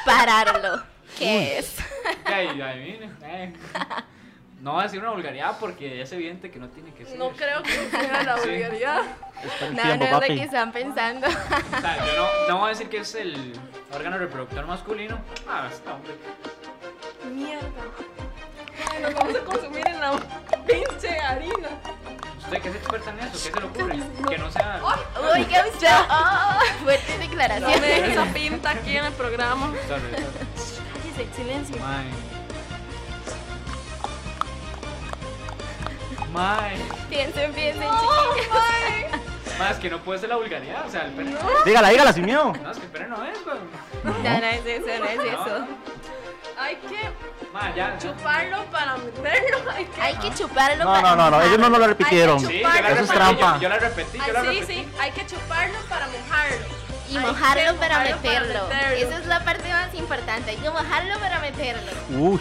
pararlo. 0.06 0.84
¿Qué 1.18 1.58
es? 1.58 1.78
No 4.62 4.74
voy 4.74 4.82
a 4.82 4.84
decir 4.84 5.00
una 5.00 5.12
vulgaridad 5.12 5.58
porque 5.58 6.02
es 6.02 6.12
evidente 6.12 6.52
que 6.52 6.60
no 6.60 6.68
tiene 6.68 6.94
que 6.94 7.06
ser. 7.06 7.18
No 7.18 7.30
creo 7.30 7.64
que 7.64 7.72
sea 7.90 8.24
la 8.24 8.38
Sí. 8.44 8.50
vulgaridad. 8.50 9.02
Está 9.44 9.68
el 9.68 9.76
No, 9.76 9.82
tiempo, 9.82 9.98
no 10.00 10.06
es 10.06 10.12
lo 10.12 10.20
papi. 10.20 10.36
que 10.36 10.44
están 10.44 10.72
pensando. 10.74 11.28
O 11.28 11.82
sea, 11.82 11.98
yo 12.06 12.16
no, 12.18 12.28
no 12.50 12.58
voy 12.58 12.66
a 12.66 12.70
decir 12.70 12.90
que 12.90 12.98
es 12.98 13.16
el 13.16 13.54
órgano 13.94 14.18
reproductor 14.18 14.66
masculino. 14.68 15.18
Ah, 15.48 15.68
está, 15.72 15.94
hombre. 15.96 16.14
Mierda. 17.34 17.68
Ay, 18.92 19.02
nos 19.02 19.14
vamos 19.14 19.36
a 19.36 19.40
consumir 19.46 19.88
en 19.88 20.00
la 20.02 20.12
pinche 20.68 21.20
harina. 21.20 21.70
¿Usted 22.40 22.62
que 22.62 22.70
es 22.70 22.76
experta 22.76 23.10
en 23.12 23.20
eso? 23.20 23.32
¿Qué 23.32 23.38
se 23.38 23.60
le 23.62 23.66
ocurre? 23.66 24.00
Que 24.30 24.38
no 24.38 24.52
sea. 24.52 24.82
Uy, 25.36 25.46
qué 25.46 25.62
usted. 25.72 25.88
Ah, 25.90 26.60
fuerte 26.84 27.14
No 27.14 27.20
declaración. 27.20 27.80
me 27.82 27.88
dejes 27.88 28.10
esa 28.12 28.26
pinta 28.34 28.70
aquí 28.72 28.98
en 28.98 29.06
el 29.06 29.14
programa. 29.14 29.68
Sorry, 29.88 30.02
sorry. 30.12 30.24
Cállese, 31.16 31.34
silencio. 31.36 31.78
Mae. 36.40 36.78
Piensen, 37.10 37.54
piensen, 37.54 37.82
No, 37.84 38.00
chiquillos. 38.00 38.48
mae. 38.54 39.10
Mae, 39.60 39.72
es 39.72 39.78
que 39.78 39.90
no 39.90 39.98
puede 40.00 40.20
ser 40.20 40.30
la 40.30 40.36
vulgaridad. 40.38 40.86
O 40.88 40.90
sea, 40.90 41.06
el 41.06 41.12
pene. 41.12 41.36
Dígala, 41.66 41.90
dígala 41.90 42.14
sin 42.14 42.26
miedo. 42.26 42.54
No, 42.64 42.72
es 42.72 42.78
que 42.78 42.86
el 42.86 42.92
pene 42.92 43.08
no 43.08 43.26
es, 43.26 43.38
weón. 43.46 43.60
No, 44.04 44.12
no 44.14 44.46
es 44.46 44.66
eso, 44.66 44.86
no 45.00 45.06
es 45.06 45.20
eso. 45.20 45.68
Hay 46.58 46.76
que 46.78 47.12
Mae, 47.54 47.74
ya. 47.76 47.98
chuparlo 47.98 48.64
para 48.66 48.98
meterlo. 48.98 49.72
Hay 49.72 49.86
que. 49.86 50.02
Hay 50.02 50.16
que 50.16 50.34
chuparlo 50.34 50.84
No, 50.86 50.92
para 50.92 51.02
no, 51.10 51.16
no, 51.16 51.30
no, 51.32 51.42
ellos 51.42 51.60
no, 51.60 51.70
no 51.70 51.78
lo 51.80 51.88
repitieron. 51.88 52.40
Sí, 52.40 52.60
yo 52.62 52.68
la 52.70 52.76
Eso 52.80 52.88
es 52.88 52.96
repetí, 52.96 53.14
trampa. 53.14 53.54
Yo, 53.56 53.62
yo 53.62 53.70
la 53.70 53.80
repetí, 53.80 54.18
yo 54.18 54.34
la 54.34 54.42
sí, 54.42 54.48
repetí. 54.48 54.74
sí, 54.74 54.88
hay 55.00 55.12
que 55.12 55.26
chuparlo 55.26 55.78
para 55.90 56.08
mojarlo. 56.08 56.66
Y 57.10 57.18
mojarlo 57.18 57.76
para 57.80 58.00
meterlo. 58.04 58.70
Esa 58.96 59.18
es 59.18 59.26
la 59.26 59.44
parte 59.44 59.70
más 59.70 59.94
importante. 59.94 60.52
Hay 60.52 60.58
que 60.58 60.70
mojarlo 60.70 61.20
para 61.20 61.40
meterlo. 61.40 61.92
Uy. 62.12 62.40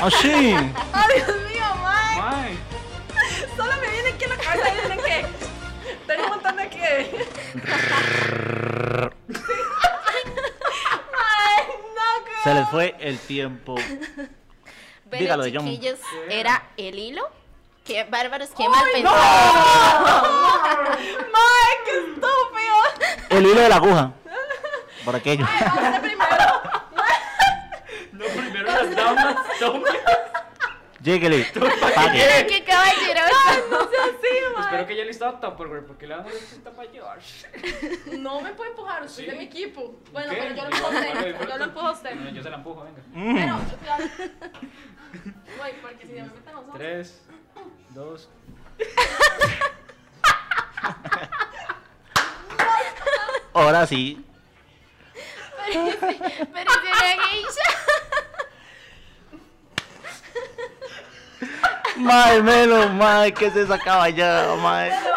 Así. 0.00 0.54
¡Ay, 0.92 1.16
Dios 1.16 1.36
mío, 1.50 1.64
mae! 1.82 2.18
Mae. 2.18 2.58
Aquí 4.22 4.30
en 4.30 4.38
la 4.38 4.44
cabeza 4.44 4.96
que. 4.96 5.26
Tengo 6.06 6.22
un 6.24 6.30
montón 6.30 6.56
de 6.56 6.68
que. 6.68 7.26
No. 11.24 12.22
Se 12.44 12.54
les 12.54 12.68
fue 12.70 12.94
el 13.00 13.18
tiempo. 13.18 13.74
Pero 15.10 15.22
Dígalo, 15.22 15.44
John. 15.52 15.64
chiquillos, 15.66 15.98
era 16.28 16.70
el 16.76 16.98
hilo. 16.98 17.28
Qué 17.84 18.04
bárbaros, 18.04 18.50
qué 18.56 18.68
mal 18.68 18.84
pensado. 18.92 19.16
¡Mae, 21.32 21.76
qué 21.84 21.98
estúpido! 21.98 22.76
El 23.30 23.46
hilo 23.46 23.60
de 23.60 23.68
la 23.68 23.76
aguja. 23.76 24.12
Por 25.04 25.16
aquello. 25.16 25.44
Mae, 25.44 25.64
vamos 25.64 25.82
a 25.82 25.88
hacer 25.88 26.00
primero. 26.00 26.62
No, 28.12 28.24
primero 28.26 28.66
las 28.72 28.96
damas. 28.96 29.36
Lléguele. 31.02 31.44
Pague. 31.94 32.46
Qué 32.48 32.64
caballeroso. 32.64 33.90
Mae. 34.54 34.64
Espero 34.64 34.86
que 34.86 34.96
ya 34.96 35.04
listo 35.04 35.32
Tupperware 35.40 35.86
porque 35.86 36.06
le 36.06 36.16
damos 36.16 36.32
esta 36.32 36.70
para 36.70 36.90
llevar. 36.90 37.18
No 38.18 38.40
me 38.40 38.52
puede 38.52 38.70
empujar, 38.70 39.02
usted 39.04 39.24
es 39.24 39.30
de 39.30 39.38
mi 39.38 39.44
equipo. 39.44 40.00
Bueno, 40.12 40.30
¿Qué? 40.32 40.36
pero 40.36 40.54
yo 40.54 40.62
lo 40.62 40.68
empujo 40.70 40.86
a 40.86 40.90
usted. 40.90 41.14
Yo 41.48 41.58
lo 41.58 41.64
empujo 41.64 41.86
a 41.86 41.92
usted. 41.92 42.14
No, 42.14 42.30
yo 42.30 42.42
se 42.42 42.50
la 42.50 42.56
empujo, 42.56 42.84
venga. 42.84 43.02
Mm. 43.12 43.34
Pero, 43.34 43.58
claro. 43.84 44.04
Güey, 45.58 45.72
porque 45.80 46.06
si 46.06 46.14
ya 46.14 46.24
me 46.24 46.32
meten 46.32 46.54
los 46.54 46.64
ojos. 46.64 46.78
Tres, 46.78 47.22
dos. 47.90 48.30
Ahora 53.54 53.86
sí. 53.86 54.24
Pero 55.72 55.90
es 55.90 56.02
una 56.02 56.12
Mae, 61.96 62.42
Melo, 62.42 62.88
mae, 62.90 63.32
¿qué 63.32 63.46
es 63.46 63.56
esa 63.56 63.78
caballada, 63.78 64.54
mae? 64.56 64.88
Espera, 64.88 65.12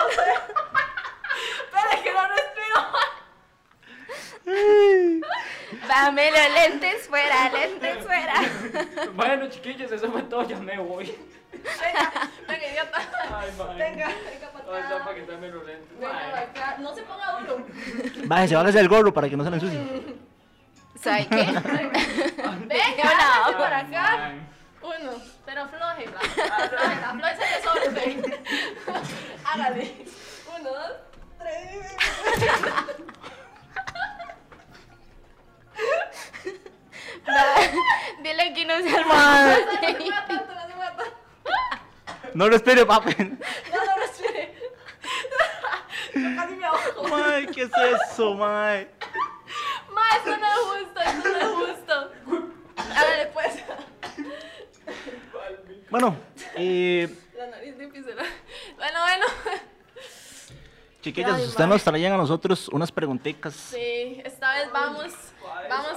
que 2.04 2.14
no 2.14 2.22
respiro. 2.28 2.82
Dámelo, 5.88 6.38
lentes 6.54 7.08
fuera, 7.08 7.50
lentes 7.50 8.04
fuera. 8.04 8.34
Bueno, 9.16 9.48
chiquillos, 9.50 9.92
eso 9.92 10.12
fue 10.12 10.22
todo. 10.24 10.44
Ya 10.48 10.58
me 10.58 10.78
voy. 10.78 11.16
Venga, 11.54 12.12
venga, 12.48 12.68
idiota. 12.68 13.02
Ay, 13.34 13.52
mae. 13.58 13.78
Venga, 13.78 14.08
venga 14.08 14.50
para 14.52 14.78
acá. 14.80 15.04
para 15.06 15.16
quitarme 15.20 15.48
los 15.48 15.66
lentes. 15.66 15.90
Venga 16.00 16.14
Mae. 16.14 16.30
para 16.32 16.42
acá. 16.42 16.76
No 16.80 16.94
se 16.94 17.02
ponga 17.04 17.40
duro. 17.40 17.66
Bájese, 18.26 18.56
bájese 18.56 18.80
el 18.82 18.90
gorro 18.90 19.14
para 19.14 19.30
que 19.30 19.38
no 19.38 19.44
se 19.44 19.50
le 19.50 19.56
ensucie. 19.56 20.16
¿Sabe 21.02 21.28
qué? 21.28 21.36
Venga, 22.68 23.10
hágase 23.10 23.54
por 23.54 23.74
acá. 23.74 24.18
Mae. 24.18 24.40
Uno, 24.82 25.12
pero 25.56 25.63
aflójela. 25.63 26.20
Aflójela, 26.20 27.10
aflójela 27.10 27.62
sobre. 27.63 28.18
Hágale. 29.46 30.06
Uno, 30.60 30.70
dos, 30.70 30.91
tres. 31.39 31.96
Dile 38.22 38.54
que 38.54 38.65
no 38.65 38.76
se 38.78 38.89
No 38.91 38.98
almohada. 38.98 39.56
se 39.56 39.63
tanto, 39.65 40.54
no 40.54 40.68
se. 40.68 41.12
No 42.34 42.50
respire, 42.50 42.86
papi. 42.86 43.15
No, 43.18 43.86
no 43.86 43.96
respire. 44.02 44.54
Yo 46.13 46.36
casi 46.36 46.56
me 46.56 46.65
ahogo. 46.65 47.08
Mae, 47.08 47.48
¿qué 47.48 47.62
es 47.63 47.72
eso, 48.12 48.34
mae? 48.34 48.89
Ma, 49.94 50.02
esto 50.18 50.38
no 50.38 50.46
es 50.46 50.84
justo, 50.84 51.00
esto 51.00 51.30
no 51.30 51.38
es 51.38 51.70
justo. 51.78 52.12
Hágale 52.78 53.26
pues. 53.28 53.64
Bueno, 55.89 56.15
eh, 56.56 57.08
La 57.38 57.48
nariz 57.48 57.78
difícil. 57.78 58.15
Bueno, 58.76 59.00
bueno. 59.02 59.26
chiquillas, 61.02 61.41
ustedes 61.41 61.69
nos 61.69 61.84
traían 61.84 62.13
a 62.13 62.17
nosotros 62.17 62.67
unas 62.69 62.91
preguntitas. 62.91 63.54
Sí, 63.54 64.21
esta 64.26 64.54
vez 64.56 64.71
vamos, 64.71 65.13
vamos, 65.69 65.93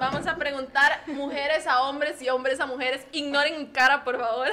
vamos 0.00 0.26
a 0.26 0.36
preguntar 0.36 1.02
mujeres 1.06 1.66
a 1.66 1.82
hombres 1.82 2.20
y 2.22 2.28
hombres 2.30 2.58
a 2.60 2.66
mujeres. 2.66 3.06
Ignoren 3.12 3.66
cara, 3.66 4.02
por 4.04 4.18
favor. 4.18 4.48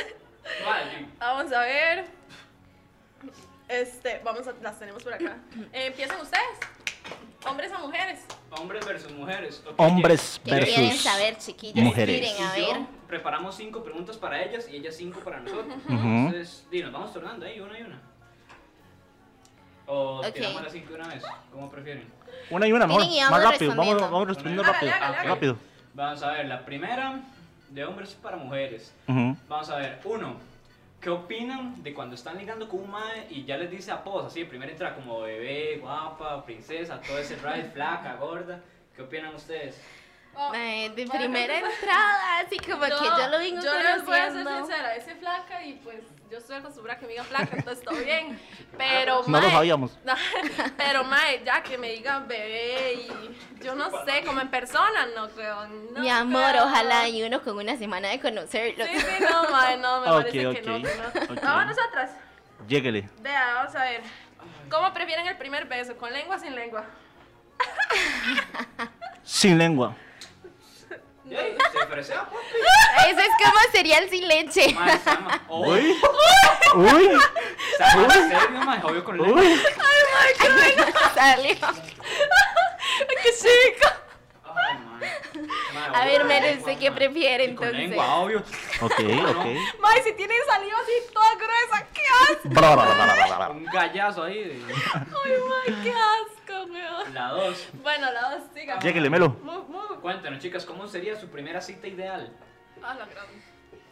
Vamos 1.19 1.51
a 1.51 1.59
ver. 1.61 2.05
Este, 3.67 4.21
vamos 4.23 4.47
a, 4.47 4.53
las 4.61 4.79
tenemos 4.79 5.03
por 5.03 5.13
acá. 5.13 5.37
Eh, 5.73 5.87
empiecen 5.87 6.19
ustedes. 6.21 6.76
Hombres 7.45 7.71
a 7.71 7.77
mujeres. 7.79 8.25
Hombres 8.51 8.85
versus 8.85 9.11
mujeres. 9.13 9.63
Hombres 9.77 10.41
¿Qué 10.43 10.51
quieren 10.51 10.87
versus 10.87 11.01
saber, 11.01 11.37
chiquillos? 11.37 11.83
mujeres. 11.85 12.19
Miren, 12.21 12.43
a 12.43 12.57
Y 12.57 12.61
ver. 12.65 12.77
preparamos 13.07 13.55
cinco 13.55 13.83
preguntas 13.83 14.17
para 14.17 14.41
ellas 14.43 14.67
y 14.69 14.75
ellas 14.77 14.95
cinco 14.95 15.19
para 15.21 15.39
nosotros. 15.39 15.75
Ujú. 15.85 15.93
Entonces, 16.07 16.65
di, 16.71 16.81
nos 16.81 16.91
vamos 16.91 17.13
tornando 17.13 17.45
ahí, 17.45 17.59
una 17.59 17.79
y 17.79 17.83
una. 17.83 18.01
O 19.85 20.21
tiramos 20.33 20.63
las 20.63 20.71
cinco 20.73 20.89
de 20.93 20.95
una 20.99 21.07
vez, 21.07 21.23
como 21.51 21.69
prefieren. 21.69 22.07
Una 22.49 22.67
y 22.67 22.73
una, 22.73 22.87
mejor. 22.87 23.03
Miren, 23.03 23.17
y 23.17 23.21
Más 23.21 23.29
vamos 23.31 23.51
rápido, 23.51 23.69
vamos, 23.71 23.85
respondiendo. 23.85 24.11
vamos 24.11 24.27
respondiendo 24.27 24.63
rápido. 24.63 24.91
hágale, 24.91 25.05
hágale. 25.15 25.29
Rápido. 25.29 25.57
Vamos 25.93 26.23
a 26.23 26.31
ver, 26.31 26.45
la 26.47 26.65
primera 26.65 27.19
de 27.69 27.85
hombres 27.85 28.13
para 28.21 28.37
mujeres. 28.37 28.93
Vamos 29.07 29.69
a 29.69 29.77
ver, 29.77 29.99
uno, 30.03 30.35
¿qué 31.07 31.11
opinan 31.11 31.81
de 31.83 31.93
cuando 31.93 32.15
están 32.15 32.37
ligando 32.37 32.67
con 32.67 32.81
un 32.81 32.91
mae 32.91 33.27
y 33.29 33.45
ya 33.45 33.55
les 33.55 33.71
dice 33.71 33.91
apodos? 33.91 34.25
Así, 34.25 34.41
de 34.41 34.45
primera 34.45 34.69
entra 34.69 34.93
como 34.93 35.21
bebé, 35.21 35.77
guapa, 35.77 36.43
princesa, 36.43 36.99
todo 36.99 37.17
ese 37.17 37.37
ride, 37.37 37.63
flaca, 37.73 38.17
gorda. 38.17 38.59
¿Qué 38.93 39.03
opinan 39.03 39.33
ustedes? 39.33 39.79
Oh, 40.35 40.51
de 40.51 41.07
primera 41.09 41.59
entrada, 41.59 42.39
así 42.39 42.57
como 42.57 42.81
que 42.81 42.89
yo 42.89 43.27
lo 43.29 43.39
vengo 43.39 43.61
Yo 43.61 43.71
a 43.71 43.86
ser 44.43 44.57
sincera, 44.57 44.95
ese 44.95 45.15
flaca 45.15 45.63
y 45.63 45.73
pues 45.75 45.97
yo 46.29 46.37
estoy 46.37 46.57
acostumbrada 46.57 46.97
a 46.97 46.99
que 46.99 47.05
me 47.05 47.11
digan 47.13 47.25
flaca, 47.25 47.55
entonces 47.55 47.83
todo 47.83 47.95
bien. 47.97 48.39
Pero, 48.77 49.21
No 49.27 49.39
lo 49.41 49.49
sabíamos. 49.49 49.97
Pero, 50.77 51.03
mae, 51.03 51.41
ya 51.45 51.61
que 51.63 51.77
me 51.77 51.91
digan 51.91 52.27
bebé 52.27 52.93
y 52.93 53.63
yo 53.63 53.75
no 53.75 53.89
sé, 54.05 54.23
como 54.25 54.41
en 54.41 54.49
persona, 54.49 55.07
no 55.15 55.29
creo. 55.29 55.67
no 55.67 55.99
Mi 55.99 56.09
amor, 56.09 56.51
creo. 56.51 56.65
ojalá 56.65 57.07
y 57.07 57.23
uno 57.23 57.41
con 57.41 57.57
una 57.57 57.77
semana 57.77 58.09
de 58.09 58.19
conocerlo. 58.19 58.85
Sí, 58.85 58.99
sí, 58.99 59.23
no, 59.23 59.49
mae, 59.49 59.77
no, 59.77 60.01
me 60.01 60.07
Ok, 60.11 60.17
parece 60.17 60.31
que 60.39 60.47
ok, 60.47 60.57
no. 60.65 60.81
que 60.81 60.95
no. 60.95 61.33
ok. 61.33 61.41
Vamos 61.43 61.75
nosotras. 61.77 62.11
Lléguele. 62.67 63.09
Vea, 63.21 63.53
vamos 63.55 63.75
a 63.75 63.83
ver. 63.83 64.01
¿Cómo 64.69 64.93
prefieren 64.93 65.25
el 65.27 65.37
primer 65.37 65.65
beso? 65.65 65.95
¿Con 65.95 66.11
lengua 66.11 66.35
o 66.35 66.39
sin 66.39 66.53
lengua? 66.55 66.83
Sin 69.23 69.57
lengua. 69.57 69.95
Ey, 71.29 71.57
Se 71.71 71.79
ofreció, 71.83 72.15
papi. 72.15 73.09
Eso 73.09 73.19
es 73.19 73.29
como 73.43 73.59
cereal 73.71 74.09
sin 74.09 74.27
leche. 74.27 74.75
Oh, 75.47 75.67
Uy. 75.67 75.97
Uy. 76.75 77.09
se 77.77 77.83
llama 77.83 78.13
en 78.13 78.29
serio, 78.29 78.59
mae, 78.65 78.79
obvio 78.83 79.03
con 79.03 79.17
lengua. 79.17 79.41
Uy. 79.41 79.59
Salió. 81.15 81.55
¡Qué 83.23 83.31
chico! 83.33 84.06
A 85.93 86.05
ver, 86.05 86.25
lengua, 86.25 86.57
¿usted 86.59 86.77
qué 86.79 86.91
prefiere 86.91 87.45
Y 87.45 87.55
con 87.55 87.67
entonces? 87.67 87.89
lengua, 87.89 88.15
obvio. 88.15 88.39
Ok, 88.81 88.91
ok. 89.37 89.45
Mae, 89.81 90.03
si 90.03 90.13
tiene 90.13 90.33
saliva 90.47 90.77
así 90.79 91.13
toda 91.13 91.35
gruesa, 91.35 91.87
qué 91.93 92.01
asco. 92.23 93.51
Un 93.51 93.65
gallazo 93.65 94.23
ahí. 94.23 94.43
de- 94.43 94.63
Ay, 94.93 95.33
mae, 95.49 95.83
qué 95.83 95.91
asco, 95.93 96.63
weón. 96.71 97.13
La 97.13 97.29
dos. 97.31 97.67
Bueno, 97.83 98.11
la 98.11 98.31
dos, 98.31 98.43
siga. 98.53 98.79
Lléguele, 98.79 99.09
Melo. 99.09 99.35
Cuéntanos, 100.01 100.39
chicas, 100.39 100.65
¿cómo 100.65 100.87
sería 100.87 101.15
su 101.19 101.27
primera 101.29 101.59
cita 101.61 101.87
ideal? 101.87 102.31
Ah, 102.83 102.93
la 102.93 103.05
gran. 103.05 103.25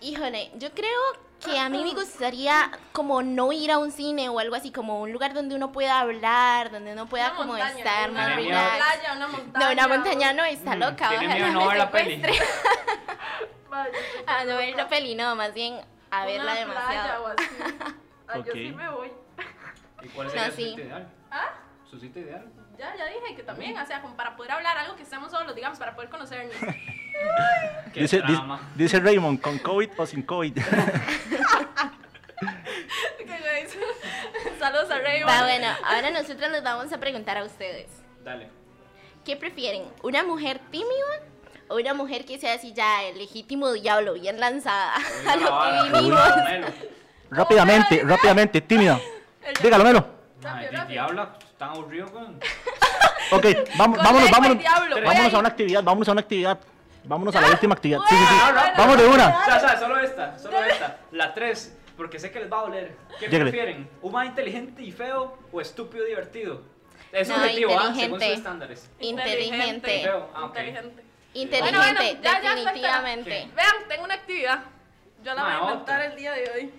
Híjole, 0.01 0.51
yo 0.55 0.71
creo 0.71 0.99
que 1.43 1.57
a 1.59 1.69
mí 1.69 1.83
me 1.83 1.93
gustaría 1.93 2.71
como 2.91 3.21
no 3.23 3.51
ir 3.51 3.71
a 3.71 3.77
un 3.77 3.91
cine 3.91 4.29
o 4.29 4.39
algo 4.39 4.55
así, 4.55 4.71
como 4.71 5.01
un 5.01 5.11
lugar 5.11 5.33
donde 5.33 5.55
uno 5.55 5.71
pueda 5.71 5.99
hablar, 5.99 6.71
donde 6.71 6.93
uno 6.93 7.07
pueda 7.07 7.27
Una 7.29 7.35
como 7.35 7.53
montaña, 7.53 7.77
estar 7.77 8.09
una, 8.11 8.27
más 8.27 8.35
relax. 8.35 8.75
playa, 8.77 9.13
una 9.15 9.27
montaña. 9.27 9.65
No, 9.65 9.71
una 9.73 9.87
montaña 9.87 10.33
no, 10.33 10.43
está 10.45 10.75
Mm, 10.75 10.79
loca, 10.79 11.09
tiene 11.09 11.33
miedo 11.33 11.51
no 11.51 11.67
ver 11.67 11.77
la 11.77 11.91
peli. 11.91 12.21
A 14.27 14.43
no 14.45 14.55
ver 14.57 14.75
la 14.75 14.87
peli, 14.87 15.15
no, 15.15 15.35
más 15.35 15.53
bien 15.53 15.79
a 16.11 16.25
verla 16.25 16.53
una 16.53 16.65
playa 16.65 16.65
demasiado. 17.17 17.23
o 17.23 17.27
así. 17.27 17.45
Ay, 18.27 18.39
Ok. 18.41 18.45
yo 18.47 18.53
sí 18.53 18.71
me 18.71 18.89
voy. 18.89 19.11
¿Y 20.01 20.07
cuál 20.09 20.29
sería 20.29 20.45
No, 20.45 20.51
su 20.51 20.57
sí. 20.57 20.69
cita 20.69 20.81
ideal? 20.81 21.13
¿Ah? 21.31 21.53
¿Su 21.89 21.99
cita 21.99 22.19
ideal? 22.19 22.45
Ya, 22.77 22.95
ya 22.97 23.05
dije 23.05 23.35
que 23.35 23.43
también, 23.43 23.77
o 23.77 23.85
sea, 23.85 24.01
como 24.01 24.15
para 24.17 24.35
poder 24.35 24.51
hablar 24.51 24.77
algo 24.77 24.95
que 24.95 25.03
estemos 25.03 25.31
solos, 25.31 25.55
digamos, 25.55 25.79
para 25.79 25.95
poder 25.95 26.09
conocernos. 26.09 26.55
Dice, 27.93 28.17
di- 28.21 28.33
drama. 28.33 28.59
dice 28.75 28.99
Raymond, 28.99 29.39
¿con 29.41 29.57
COVID 29.59 29.89
o 29.97 30.05
sin 30.05 30.23
COVID? 30.23 30.57
Saludos 34.59 34.89
a 34.91 34.99
Raymond. 34.99 35.29
Va, 35.31 35.43
bueno, 35.43 35.67
ahora 35.85 36.09
nosotros 36.11 36.51
les 36.51 36.63
vamos 36.63 36.91
a 36.91 36.97
preguntar 36.99 37.37
a 37.37 37.43
ustedes. 37.43 37.87
Dale. 38.23 38.49
¿Qué 39.23 39.35
prefieren? 39.35 39.83
¿Una 40.03 40.23
mujer 40.23 40.59
tímida 40.71 41.21
o 41.67 41.75
una 41.77 41.93
mujer 41.93 42.25
que 42.25 42.37
sea 42.39 42.53
así 42.53 42.73
ya 42.73 43.03
el 43.03 43.17
legítimo 43.17 43.71
diablo, 43.73 44.13
bien 44.13 44.39
lanzada 44.39 44.93
a 45.27 45.35
Uy, 45.35 45.41
lo 45.43 45.91
que 45.93 45.97
vinimos? 45.99 46.19
Melo. 46.49 46.67
rápidamente, 47.31 48.01
rápidamente, 48.03 48.61
tímida. 48.61 48.99
Dígalo, 49.63 49.83
Melo. 49.83 50.07
Ay, 50.43 50.65
Rápido, 50.67 50.69
di- 50.71 50.75
rápido. 50.77 50.87
diabla. 50.93 51.33
Tan 51.57 51.69
aburrido, 51.69 52.07
weón. 52.13 52.39
Ok, 53.31 53.45
vamos, 53.77 53.97
Con 53.97 54.05
vámonos, 54.05 54.31
vámonos. 54.31 54.59
diablo. 54.59 54.95
Vámonos 55.03 55.33
a 55.33 55.39
una 55.39 55.47
actividad, 55.49 55.83
vámonos 55.83 56.09
a 56.09 56.11
una 56.11 56.21
actividad. 56.21 56.59
Vámonos 57.05 57.35
a 57.35 57.41
la 57.41 57.49
última 57.49 57.75
actividad. 57.75 57.99
Sí, 58.09 58.15
sí, 58.15 58.25
sí. 58.25 58.35
Vamos 58.77 58.97
de 58.97 59.05
una. 59.07 59.39
O 59.39 59.45
sea, 59.45 59.57
o 59.57 59.59
sea, 59.59 59.79
solo 59.79 59.99
esta, 59.99 60.37
solo 60.39 60.63
esta. 60.63 60.97
La 61.11 61.33
3, 61.33 61.77
porque 61.97 62.19
sé 62.19 62.31
que 62.31 62.39
les 62.39 62.51
va 62.51 62.59
a 62.59 62.63
doler. 62.63 62.95
¿Qué 63.19 63.25
Lléguele. 63.25 63.43
prefieren? 63.51 63.89
¿Un 64.01 64.11
más 64.11 64.25
inteligente 64.25 64.81
y 64.81 64.91
feo 64.91 65.37
o 65.51 65.61
estúpido 65.61 66.05
y 66.05 66.09
divertido? 66.09 66.61
Es 67.11 67.27
No, 67.29 67.35
subjetivo, 67.35 67.71
¿ah? 67.71 67.75
Según 67.81 67.93
sus 67.93 68.03
inteligente. 68.03 68.33
estándares. 68.33 68.89
Inteligente. 68.99 70.01
Feo. 70.03 70.29
Ah, 70.33 70.45
ok. 70.45 70.49
Inteligente. 70.57 71.03
Inteligente, 71.33 71.59
Bueno, 71.77 71.77
bueno, 72.03 72.21
ya, 72.23 72.41
ya, 72.41 72.55
definitivamente. 72.55 73.49
Vean, 73.55 73.75
tengo 73.89 74.03
una 74.05 74.13
actividad. 74.15 74.63
Yo 75.23 75.33
la 75.33 75.43
voy 75.43 75.51
a 75.51 75.55
Ma, 75.57 75.61
inventar 75.71 75.95
otra. 76.01 76.05
el 76.05 76.15
día 76.15 76.31
de 76.33 76.51
hoy. 76.51 76.73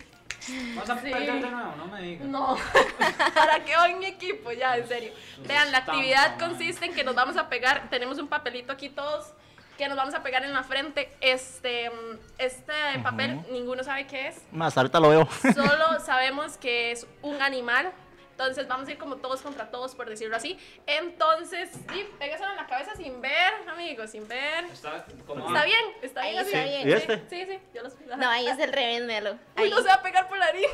Vamos 0.74 0.90
a 0.90 0.94
Sí. 1.00 1.10
perder 1.10 1.42
de 1.42 1.50
nuevo, 1.50 1.74
no 1.76 1.86
me 1.86 2.00
digas. 2.02 2.28
No, 2.28 2.56
¿para 3.34 3.64
qué 3.64 3.76
voy 3.76 3.90
en 3.92 3.98
mi 3.98 4.06
equipo? 4.06 4.52
Ya, 4.52 4.76
en 4.76 4.86
serio. 4.86 5.12
Vean, 5.46 5.72
la 5.72 5.78
actividad 5.78 6.36
man. 6.38 6.48
consiste 6.50 6.84
en 6.86 6.94
que 6.94 7.02
nos 7.04 7.14
vamos 7.14 7.36
a 7.36 7.48
pegar, 7.48 7.88
tenemos 7.90 8.18
un 8.18 8.28
papelito 8.28 8.72
aquí 8.72 8.88
todos, 8.88 9.32
que 9.76 9.88
nos 9.88 9.96
vamos 9.96 10.14
a 10.14 10.22
pegar 10.22 10.44
en 10.44 10.52
la 10.52 10.62
frente. 10.62 11.12
Este, 11.20 11.90
este 12.38 12.72
papel, 13.02 13.40
ninguno 13.50 13.84
sabe 13.84 14.06
qué 14.06 14.28
es, 14.28 14.42
Más, 14.50 14.76
ahorita 14.76 15.00
lo 15.00 15.08
veo. 15.10 15.28
solo 15.54 16.00
sabemos 16.04 16.56
que 16.56 16.92
es 16.92 17.06
un 17.22 17.40
animal. 17.42 17.92
Entonces 18.32 18.68
vamos 18.68 18.86
a 18.86 18.92
ir 18.92 18.98
como 18.98 19.16
todos 19.16 19.40
contra 19.40 19.70
todos, 19.70 19.94
por 19.94 20.10
decirlo 20.10 20.36
así. 20.36 20.58
Entonces, 20.86 21.70
sí, 21.90 22.06
pégaselo 22.18 22.50
en 22.50 22.56
la 22.56 22.66
cabeza 22.66 22.94
sin 22.94 23.22
ver, 23.22 23.54
amigos, 23.66 24.10
sin 24.10 24.28
ver. 24.28 24.64
Está 24.66 25.06
como. 25.26 25.46
Está 25.48 25.64
bien, 25.64 25.80
está 26.02 26.20
bien 26.20 26.34
Ahí 26.34 26.38
así. 26.38 26.48
está 26.52 26.64
bien. 26.64 26.88
¿Y 26.88 26.92
este? 26.92 27.24
Sí, 27.30 27.46
sí, 27.50 27.58
yo 27.74 27.82
los. 27.82 27.94
No, 28.18 28.28
ahí 28.28 28.46
es 28.46 28.58
el 28.58 28.72
revés, 28.74 29.04
Melo. 29.04 29.32
Uy, 29.32 29.38
Ahí. 29.64 29.70
no 29.70 29.78
se 29.78 29.84
va 29.88 29.94
a 29.94 30.02
pegar 30.02 30.28
por 30.28 30.36
la 30.36 30.46
harina. 30.46 30.68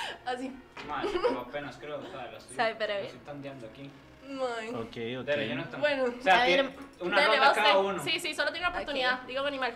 Así. 0.24 0.52
Madre, 0.86 1.10
pero 1.22 1.40
apenas 1.40 1.76
creo, 1.78 1.98
o 1.98 2.06
sea, 2.06 2.30
la 2.30 2.38
estoy, 2.38 2.56
Sabe, 2.56 2.74
pero 2.78 2.94
bien. 2.94 3.06
estoy 3.06 3.20
tandeando 3.20 3.66
aquí. 3.66 3.90
Ay. 4.28 4.68
Ok, 4.74 5.24
Dale, 5.26 5.48
yo 5.48 5.54
no 5.54 5.62
ok. 5.62 5.78
Bueno. 5.78 6.04
O 6.18 6.22
sea, 6.22 6.42
A 6.42 6.46
tiene 6.46 6.62
ver, 6.64 6.72
una 7.00 7.16
Dale, 7.20 7.36
ronda 7.38 7.52
cada 7.54 7.78
usted. 7.78 7.90
uno. 7.90 8.04
Sí, 8.04 8.20
sí, 8.20 8.34
solo 8.34 8.50
tiene 8.52 8.66
una 8.66 8.74
oportunidad. 8.76 9.20
Ok. 9.22 9.26
Digo 9.26 9.40
un 9.42 9.46
animal. 9.48 9.74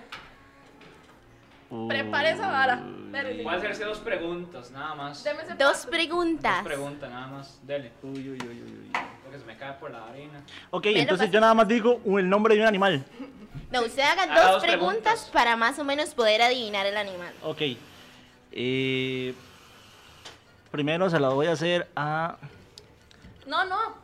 Prepare 1.88 2.30
esa 2.32 2.48
vara. 2.50 2.82
Espérese. 3.06 3.42
Puede 3.42 3.56
hacerse 3.56 3.84
dos 3.84 3.98
preguntas, 4.00 4.70
nada 4.72 4.94
más. 4.94 5.24
Deme 5.24 5.42
ese 5.42 5.54
Dos 5.54 5.86
preguntas. 5.86 6.56
Dos 6.56 6.64
preguntas, 6.64 7.10
nada 7.10 7.26
más. 7.28 7.66
Dele. 7.66 7.92
Uy, 8.02 8.10
uy, 8.28 8.38
uy, 8.42 8.62
uy, 8.62 8.62
uy. 8.62 8.90
Porque 9.22 9.38
se 9.38 9.44
me 9.46 9.56
cae 9.56 9.72
por 9.74 9.90
la 9.90 10.04
harina. 10.06 10.42
Ok, 10.70 10.84
entonces 10.86 11.18
pasa- 11.28 11.30
yo 11.30 11.40
nada 11.40 11.54
más 11.54 11.66
digo 11.66 12.00
el 12.18 12.28
nombre 12.28 12.54
de 12.54 12.60
un 12.60 12.66
animal. 12.66 13.02
No, 13.70 13.80
usted 13.84 14.02
haga 14.02 14.24
Haga 14.24 14.42
dos, 14.42 14.52
dos 14.52 14.62
preguntas, 14.64 15.00
preguntas. 15.02 15.30
para 15.32 15.56
más 15.56 15.78
o 15.78 15.84
menos 15.84 16.14
poder 16.14 16.42
adivinar 16.42 16.84
el 16.84 16.96
animal. 16.98 17.32
Ok. 17.42 17.62
Eh, 18.52 19.34
primero 20.72 21.08
se 21.08 21.20
la 21.20 21.28
voy 21.28 21.46
a 21.46 21.52
hacer 21.52 21.88
a. 21.94 22.36
No, 23.46 23.64
no. 23.64 23.94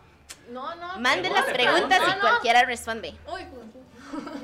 No, 0.50 0.74
no. 0.76 0.98
Mande 1.00 1.28
las 1.31 1.44
preguntas 1.46 1.98
y 2.00 2.07
No, 2.11 2.14
no. 2.14 2.20
cualquiera 2.20 2.62
responde. 2.64 3.14
Uy. 3.33 3.42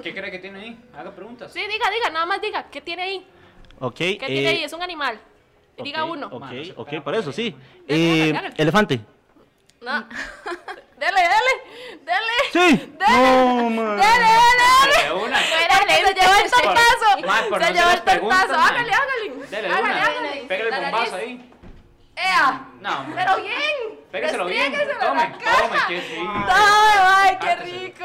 ¿Qué 0.02 0.12
cree 0.14 0.30
que 0.30 0.38
tiene 0.40 0.60
ahí? 0.60 0.78
Haga 0.96 1.12
preguntas. 1.12 1.52
Sí, 1.52 1.60
diga, 1.60 1.88
diga, 1.90 2.10
nada 2.10 2.26
más 2.26 2.40
diga. 2.42 2.64
¿Qué 2.70 2.80
tiene 2.80 3.02
ahí? 3.02 3.26
Ok. 3.80 3.94
¿Qué 3.96 4.18
tiene 4.26 4.48
ahí? 4.48 4.56
eh, 4.58 4.64
Es 4.64 4.72
un 4.72 4.82
animal. 4.82 5.18
Diga 5.78 6.04
uno. 6.04 6.26
Ok, 6.26 6.40
Mano, 6.40 6.60
ok, 6.76 6.88
por 7.02 7.14
eso, 7.14 7.30
ahí. 7.30 7.34
sí. 7.34 7.56
Dale, 7.88 8.28
Eh, 8.28 8.32
dale. 8.32 8.52
elefante. 8.58 9.00
No. 9.80 10.00
dele, 10.98 11.20
dele. 11.20 12.00
Dele. 12.04 12.36
Sí. 12.52 12.94
Dale. 12.98 13.16
No, 13.16 13.70
man. 13.70 13.96
Dele, 13.96 14.26
dele, 14.36 14.66
dele. 14.84 15.04
De 15.04 15.12
una. 15.12 15.38
Fuera, 15.38 15.78
se 15.78 16.14
llevó 16.14 16.34
el 16.44 16.50
tortazo. 16.50 17.66
Se 17.66 17.72
llevó 17.72 17.90
el 17.90 18.02
tortazo. 18.02 18.54
Hágale, 18.54 18.90
hágale. 18.92 19.46
Dele, 19.50 19.68
de 19.68 19.74
Hágale, 19.74 20.00
hágale. 20.00 20.44
Pégale 20.46 20.70
bombazo 20.90 21.16
ahí. 21.16 21.50
¡Ea! 22.16 22.68
No, 22.80 23.00
hombre. 23.00 23.24
Pero 23.24 23.36
bien. 23.42 24.00
Pégaselo 24.10 24.46
bien. 24.46 24.72
Tome, 24.72 25.34
tome, 25.42 25.78
que 25.88 26.00
sí. 26.02 26.16
Ay, 26.48 26.98
ay, 27.00 27.38
qué 27.40 27.56
rico. 27.56 28.04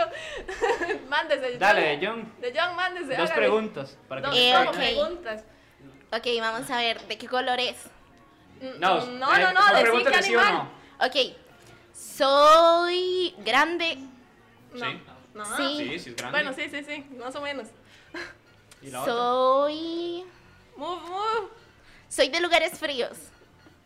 mándese. 1.10 1.58
Dale, 1.58 2.00
John. 2.02 2.02
de 2.02 2.08
John. 2.08 2.34
De 2.42 2.60
John, 2.60 2.76
mándese. 2.76 3.08
Dos 3.16 3.30
hágale. 3.30 3.36
preguntas. 3.36 3.98
Para 4.08 4.22
que 4.22 4.28
Dos 4.28 4.36
se 4.36 4.50
Eh, 4.50 4.54
pegue. 4.56 4.68
ok. 4.70 4.76
preguntas. 4.76 5.44
Ok, 6.12 6.28
vamos 6.42 6.72
a 6.72 6.78
ver, 6.78 7.02
¿de 7.08 7.18
qué 7.20 7.28
color 7.28 7.60
es? 7.60 7.76
No, 8.80 9.06
no, 9.06 9.36
eh, 9.36 9.40
no, 9.42 9.54
no, 9.54 9.68
de 9.74 9.76
sí, 9.78 9.82
preguntas 9.84 10.12
¿qué 10.14 10.18
de 10.18 10.24
sí 10.24 10.36
o 10.36 10.40
animal? 10.42 10.68
no. 11.00 11.06
Ok, 11.06 11.16
soy 11.94 13.36
grande. 13.40 13.98
No. 14.74 14.86
Sí. 14.92 15.02
No. 15.34 15.46
Sí. 15.58 15.78
Sí, 15.78 16.00
sí 16.00 16.10
es 16.10 16.16
grande. 16.16 16.38
Bueno, 16.40 16.54
sí, 16.54 16.68
sí, 16.70 16.84
sí, 16.84 17.06
más 17.18 17.36
o 17.36 17.42
menos. 17.42 17.68
¿Y 18.82 18.90
la 18.92 19.02
otra? 19.02 19.14
Soy... 19.14 20.26
Move, 20.76 21.02
move. 21.02 21.50
Soy 22.10 22.30
de 22.30 22.40
lugares 22.40 22.78
fríos. 22.80 23.12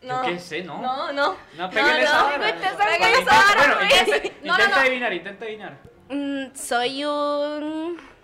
No. 0.04 0.22
qué 0.22 0.38
sé, 0.38 0.62
no. 0.62 0.80
No, 0.82 1.12
no. 1.12 1.36
No, 1.56 1.70
pégale 1.70 2.02
esa 2.02 2.18
no, 2.18 2.24
vara. 2.24 2.38
Bueno, 2.38 2.48
intenta, 2.58 4.28
No, 4.42 4.56
no, 4.56 4.62
intenta 4.62 4.68
no. 4.68 4.76
adivinar, 4.82 5.12
intenta 5.12 5.44
adivinar. 5.44 5.72
Mm, 6.10 6.54
soy 6.54 7.04
un... 7.04 8.14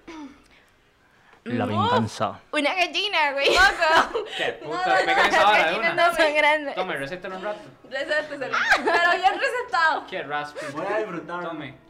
La 1.45 1.65
No. 1.65 1.69
venganza. 1.91 2.39
Una 2.53 2.75
gallina, 2.75 3.33
güey. 3.33 3.49
Poco. 3.49 4.25
¿Qué 4.37 4.45
puta? 4.63 4.77
no, 4.87 4.95
no, 5.01 5.07
Pégale 5.07 5.29
esa 5.29 5.37
Las 5.39 5.45
vara 5.47 5.57
de 5.59 5.65
gallinas 5.65 5.93
una. 5.95 6.07
no 6.11 6.15
son 6.17 6.35
grandes. 6.35 6.75
Tome, 6.75 6.97
recétalo 6.97 7.37
un 7.37 7.43
rato. 7.43 7.61
Recéteselo. 7.91 8.59
Pero 8.85 9.11
bien 9.17 9.41
recetado. 9.41 10.07
Qué 10.07 10.23
raspi. 10.23 10.67
Voy 10.73 10.87
a 10.87 10.97
disfrutar. 10.99 11.43
Tome. 11.45 11.75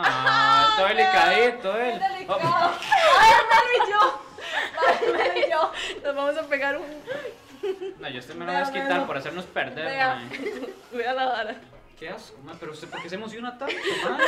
Ah, 0.00 0.74
todo 0.76 0.86
delicadito, 0.86 1.76
él. 1.76 1.98
Delicado. 1.98 2.38
Ay, 3.18 3.32
Melo 3.50 3.84
y 3.84 3.90
yo. 3.90 4.22
Ay, 4.86 5.12
Melo 5.12 5.46
y 5.46 5.50
yo. 5.50 5.72
Nos 6.04 6.14
vamos 6.14 6.36
a 6.36 6.42
pegar 6.44 6.76
un. 6.76 6.84
No, 7.98 8.08
yo 8.08 8.18
este 8.20 8.34
me 8.34 8.44
lo 8.44 8.52
voy 8.52 8.60
a 8.62 8.64
quitar 8.72 9.06
por 9.06 9.16
hacernos 9.16 9.44
perder, 9.46 9.84
Vea. 9.86 10.14
mae. 10.16 10.38
Cuida 10.92 11.12
la 11.14 11.26
vara. 11.26 11.60
Qué 11.98 12.08
asco, 12.08 12.38
mae, 12.44 12.54
pero 12.60 12.72
usted, 12.72 12.88
¿por 12.88 13.02
qué 13.02 13.08
se 13.08 13.16
emociona 13.16 13.58
tanto, 13.58 13.74
mae? 14.08 14.18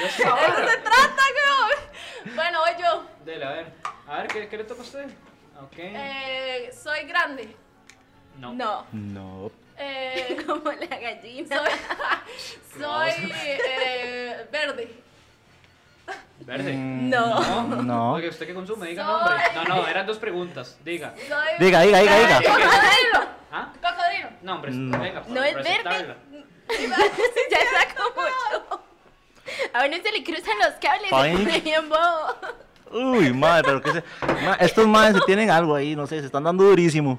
Ya 0.00 0.06
está 0.06 0.34
De 0.34 0.46
eso 0.46 0.70
se 0.70 0.76
trata, 0.78 1.22
güey. 1.36 2.34
Bueno, 2.36 2.60
voy 2.60 2.82
yo. 2.82 3.04
Dele, 3.24 3.44
a 3.44 3.50
ver. 3.50 3.72
A 4.06 4.16
ver, 4.18 4.28
¿qué, 4.28 4.48
qué 4.48 4.56
le 4.58 4.64
toca 4.64 4.80
a 4.80 4.84
usted? 4.84 5.06
Ok. 5.62 5.74
Eh, 5.78 6.70
soy 6.72 7.04
grande. 7.06 7.56
No. 8.38 8.52
No, 8.52 8.86
No. 8.92 9.50
Eh, 9.78 10.38
como 10.46 10.72
la 10.72 10.86
gallina. 10.86 11.58
soy 12.72 12.80
soy 12.80 13.32
eh, 13.34 14.46
verde. 14.50 15.02
Verde. 16.40 16.72
Mm, 16.74 17.08
No. 17.10 17.64
No. 17.82 18.12
Oye, 18.14 18.28
¿usted 18.28 18.46
qué 18.46 18.54
consume? 18.54 18.88
Diga 18.88 19.04
Soy- 19.04 19.12
nombre. 19.18 19.44
No, 19.54 19.64
no, 19.82 19.86
eran 19.88 20.06
dos 20.06 20.18
preguntas. 20.18 20.78
Diga. 20.84 21.14
Soy 21.16 21.26
Diga, 21.58 21.80
diga, 21.82 21.98
diga, 22.00 22.18
diga. 22.18 22.36
Cocodrilo. 22.38 23.28
¿Ah? 23.52 23.72
Cocodrilo. 23.74 24.28
No, 24.42 24.54
hombre, 24.54 24.70
No. 24.72 24.98
venga. 25.00 25.22
No 25.28 25.42
es 25.42 25.54
recetarla. 25.54 26.16
ya 27.50 27.58
sacó 27.80 28.12
mucho. 28.14 28.82
A 29.72 29.86
uno 29.86 29.96
se 30.02 30.12
le 30.12 30.24
cruzan 30.24 30.58
los 30.58 30.74
cables 30.80 31.12
Ay. 31.12 31.32
y 31.32 31.36
se 31.36 31.42
pone 31.44 31.60
bien 31.60 31.88
bobo. 31.88 32.34
Uy, 33.12 33.32
madre, 33.32 33.62
pero 33.64 33.82
que 33.82 33.92
se. 33.92 34.04
ma, 34.44 34.54
estos 34.60 34.86
madres 34.86 35.16
se 35.16 35.20
tienen 35.26 35.50
algo 35.50 35.74
ahí, 35.74 35.96
no 35.96 36.06
sé, 36.06 36.20
se 36.20 36.26
están 36.26 36.44
dando 36.44 36.64
durísimo. 36.64 37.18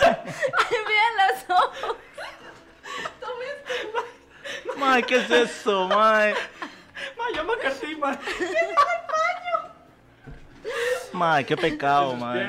Vean 0.00 1.14
los 1.18 1.58
ojos. 1.58 1.96
Madre, 4.76 5.02
¿qué 5.02 5.16
es 5.16 5.30
eso, 5.30 5.86
madre? 5.88 6.34
Mae, 7.20 7.34
yo 7.36 7.44
me 7.44 7.56
cartí, 7.58 7.96
mae. 7.96 8.18
Madre, 11.12 11.46
qué 11.46 11.56
pecado, 11.56 12.14
madre. 12.16 12.48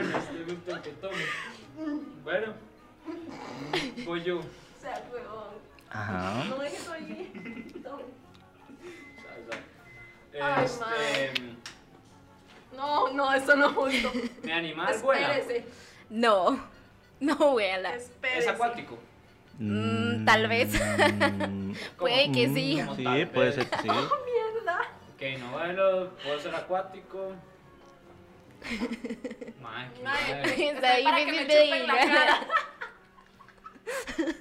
Bueno. 2.23 2.53
Voy 4.05 4.23
yo. 4.23 4.39
O 4.39 4.43
sea, 4.79 5.03
huevón. 5.11 5.55
Ajá. 5.89 6.43
No 6.49 6.57
dejes 6.57 6.87
oír. 6.87 7.31
Este. 10.63 11.55
No, 12.75 13.11
no, 13.13 13.33
eso 13.33 13.55
no 13.55 13.67
es 13.69 13.75
justo. 13.75 14.11
Mi 14.43 14.51
animal 14.51 14.97
vuela. 15.01 15.37
Espérese. 15.37 15.65
No, 16.09 16.59
no. 17.19 17.59
Espérese. 17.59 18.11
Es 18.39 18.47
acuático. 18.47 18.97
Mm, 19.59 20.25
tal 20.25 20.47
vez. 20.47 20.73
Mm, 20.73 21.73
Puede 21.97 22.31
que 22.31 22.47
mm, 22.47 22.53
sí. 22.55 22.77
Como 22.79 22.95
Sí, 22.95 23.03
tal 23.03 23.27
puede 23.29 23.51
ser 23.53 23.69
que 23.69 23.77
sí. 23.77 23.87
Ok, 25.21 25.27
no 25.37 25.51
vuelo, 25.51 26.09
puedo 26.23 26.39
ser 26.39 26.55
acuático. 26.55 27.33
Mae, 29.61 29.91
qué 29.93 30.03
madre. 30.03 30.69
Está 30.71 30.95
que 30.95 31.25
difícil 31.25 31.47
de. 31.47 31.85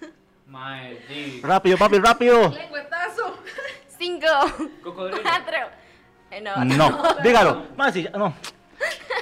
Mae, 0.46 0.94
di. 1.06 1.40
Rápido, 1.42 1.76
papi, 1.76 1.98
rápido. 1.98 2.48
Lengüetazo. 2.48 3.36
Cinco, 3.98 4.26
Cocodrilo. 4.82 5.22
cuatro. 5.22 5.58
Eh, 6.30 6.40
No, 6.40 6.64
No, 6.64 7.14
dígalo. 7.22 7.66
Más 7.76 7.92
sí, 7.92 8.08
no. 8.14 8.32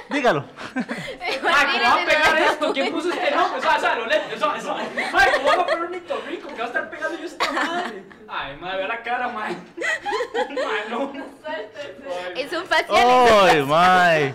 Dígalo. 0.09 0.45
Mae, 0.75 1.39
¿cómo 1.41 1.51
va 1.51 2.01
a 2.01 2.05
pegar 2.05 2.37
esto? 2.41 2.71
¿Quién 2.71 2.93
puso 2.93 3.11
este 3.11 3.31
nombre? 3.31 3.59
Eso, 3.59 4.55
eso, 4.55 4.55
eso. 4.55 4.77
Mae, 5.11 5.31
¿cómo 5.33 5.47
va 5.47 5.53
a 5.55 5.65
poner 5.65 5.83
un 5.83 5.91
Rico? 6.25 6.47
que 6.47 6.55
va 6.55 6.63
a 6.63 6.67
estar 6.67 6.89
pegando 6.89 7.19
yo 7.19 7.25
esta 7.25 7.51
madre? 7.51 8.18
Ay, 8.31 8.55
mae, 8.57 8.77
vea 8.77 8.87
la 8.87 9.01
cara, 9.03 9.27
mae. 9.29 9.55
Mae, 9.55 10.89
no. 10.89 11.11
Suéltese. 11.11 12.03
Ay, 12.35 12.41
Es 12.43 12.53
un 12.53 12.65
facial. 12.65 13.49
Ay, 13.49 13.63
mae. 13.63 14.33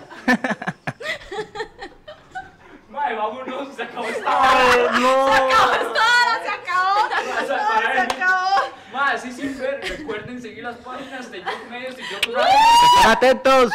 Mae, 2.88 3.14
vámonos, 3.14 3.74
se 3.74 3.82
acabó 3.82 4.04
esta 4.06 4.38
hora. 4.38 4.50
Ay, 4.72 5.00
no. 5.00 5.26
Se 5.28 6.48
acabó. 6.48 7.08
Vas 7.34 7.50
a 7.50 7.68
parar 7.68 7.96
en 7.96 8.10
Se 8.10 8.16
acabó. 8.16 9.00
así 9.12 9.32
sin 9.32 9.58
ver. 9.58 9.80
Recuerden 9.98 10.40
seguir 10.42 10.64
las 10.64 10.76
páginas 10.76 11.30
de 11.30 11.42
Joke 11.44 11.66
Medios 11.70 11.94
y 11.98 12.02
Joke 12.02 12.26
Radio. 12.36 12.54
Estén 12.96 13.10
atentos. 13.10 13.72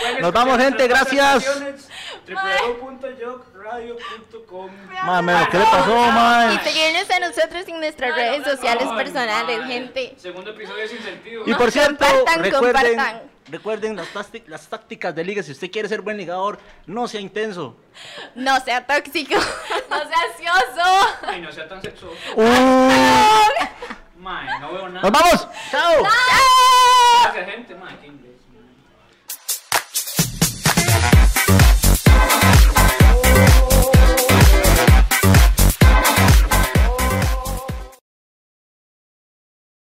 Pueden 0.00 0.20
Nos 0.22 0.32
vamos, 0.32 0.58
escuchar 0.58 0.78
gente, 0.78 0.88
nuestras 0.88 1.12
gracias. 1.12 1.44
presentaciones, 1.44 1.88
www.jokeradio.com. 4.54 4.70
Mame, 5.06 5.48
¿qué 5.50 5.58
le 5.58 5.64
pasó, 5.64 5.90
Y 6.06 6.10
mae? 6.12 6.58
seguirnos 6.64 7.10
a 7.10 7.18
nosotros 7.20 7.68
en 7.68 7.80
nuestras 7.80 8.12
Ay, 8.12 8.16
redes 8.20 8.44
sociales 8.46 8.86
Ay, 8.90 8.96
personales, 8.96 9.58
madre. 9.58 9.72
gente. 9.72 10.14
Segundo 10.18 10.50
episodio 10.50 10.88
sin 10.88 11.02
sentido. 11.02 11.42
Y 11.46 11.54
por 11.54 11.70
cierto, 11.70 12.04
Compartan, 12.06 12.42
recuerden, 12.42 12.96
compartan. 12.96 13.22
recuerden 13.48 13.96
las, 13.96 14.08
tácti- 14.14 14.44
las 14.46 14.66
tácticas 14.68 15.14
de 15.14 15.24
liga. 15.24 15.42
Si 15.42 15.52
usted 15.52 15.70
quiere 15.70 15.88
ser 15.88 16.00
buen 16.00 16.16
ligador, 16.16 16.58
no 16.86 17.08
sea 17.08 17.20
intenso. 17.20 17.76
No 18.34 18.58
sea 18.60 18.86
tóxico. 18.86 19.34
No 19.90 19.98
sea 20.08 20.18
ansioso. 20.28 21.16
Ay, 21.22 21.40
no 21.40 21.52
sea 21.52 21.68
tan 21.68 21.80
sexoso. 21.80 22.16
Uh, 22.34 22.42
Mae, 24.18 24.58
no 24.58 24.72
veo 24.72 24.88
nada. 24.88 25.08
¡Nos 25.08 25.12
vamos! 25.12 25.48
¡Chao! 25.70 26.02
¡Chao! 26.02 27.32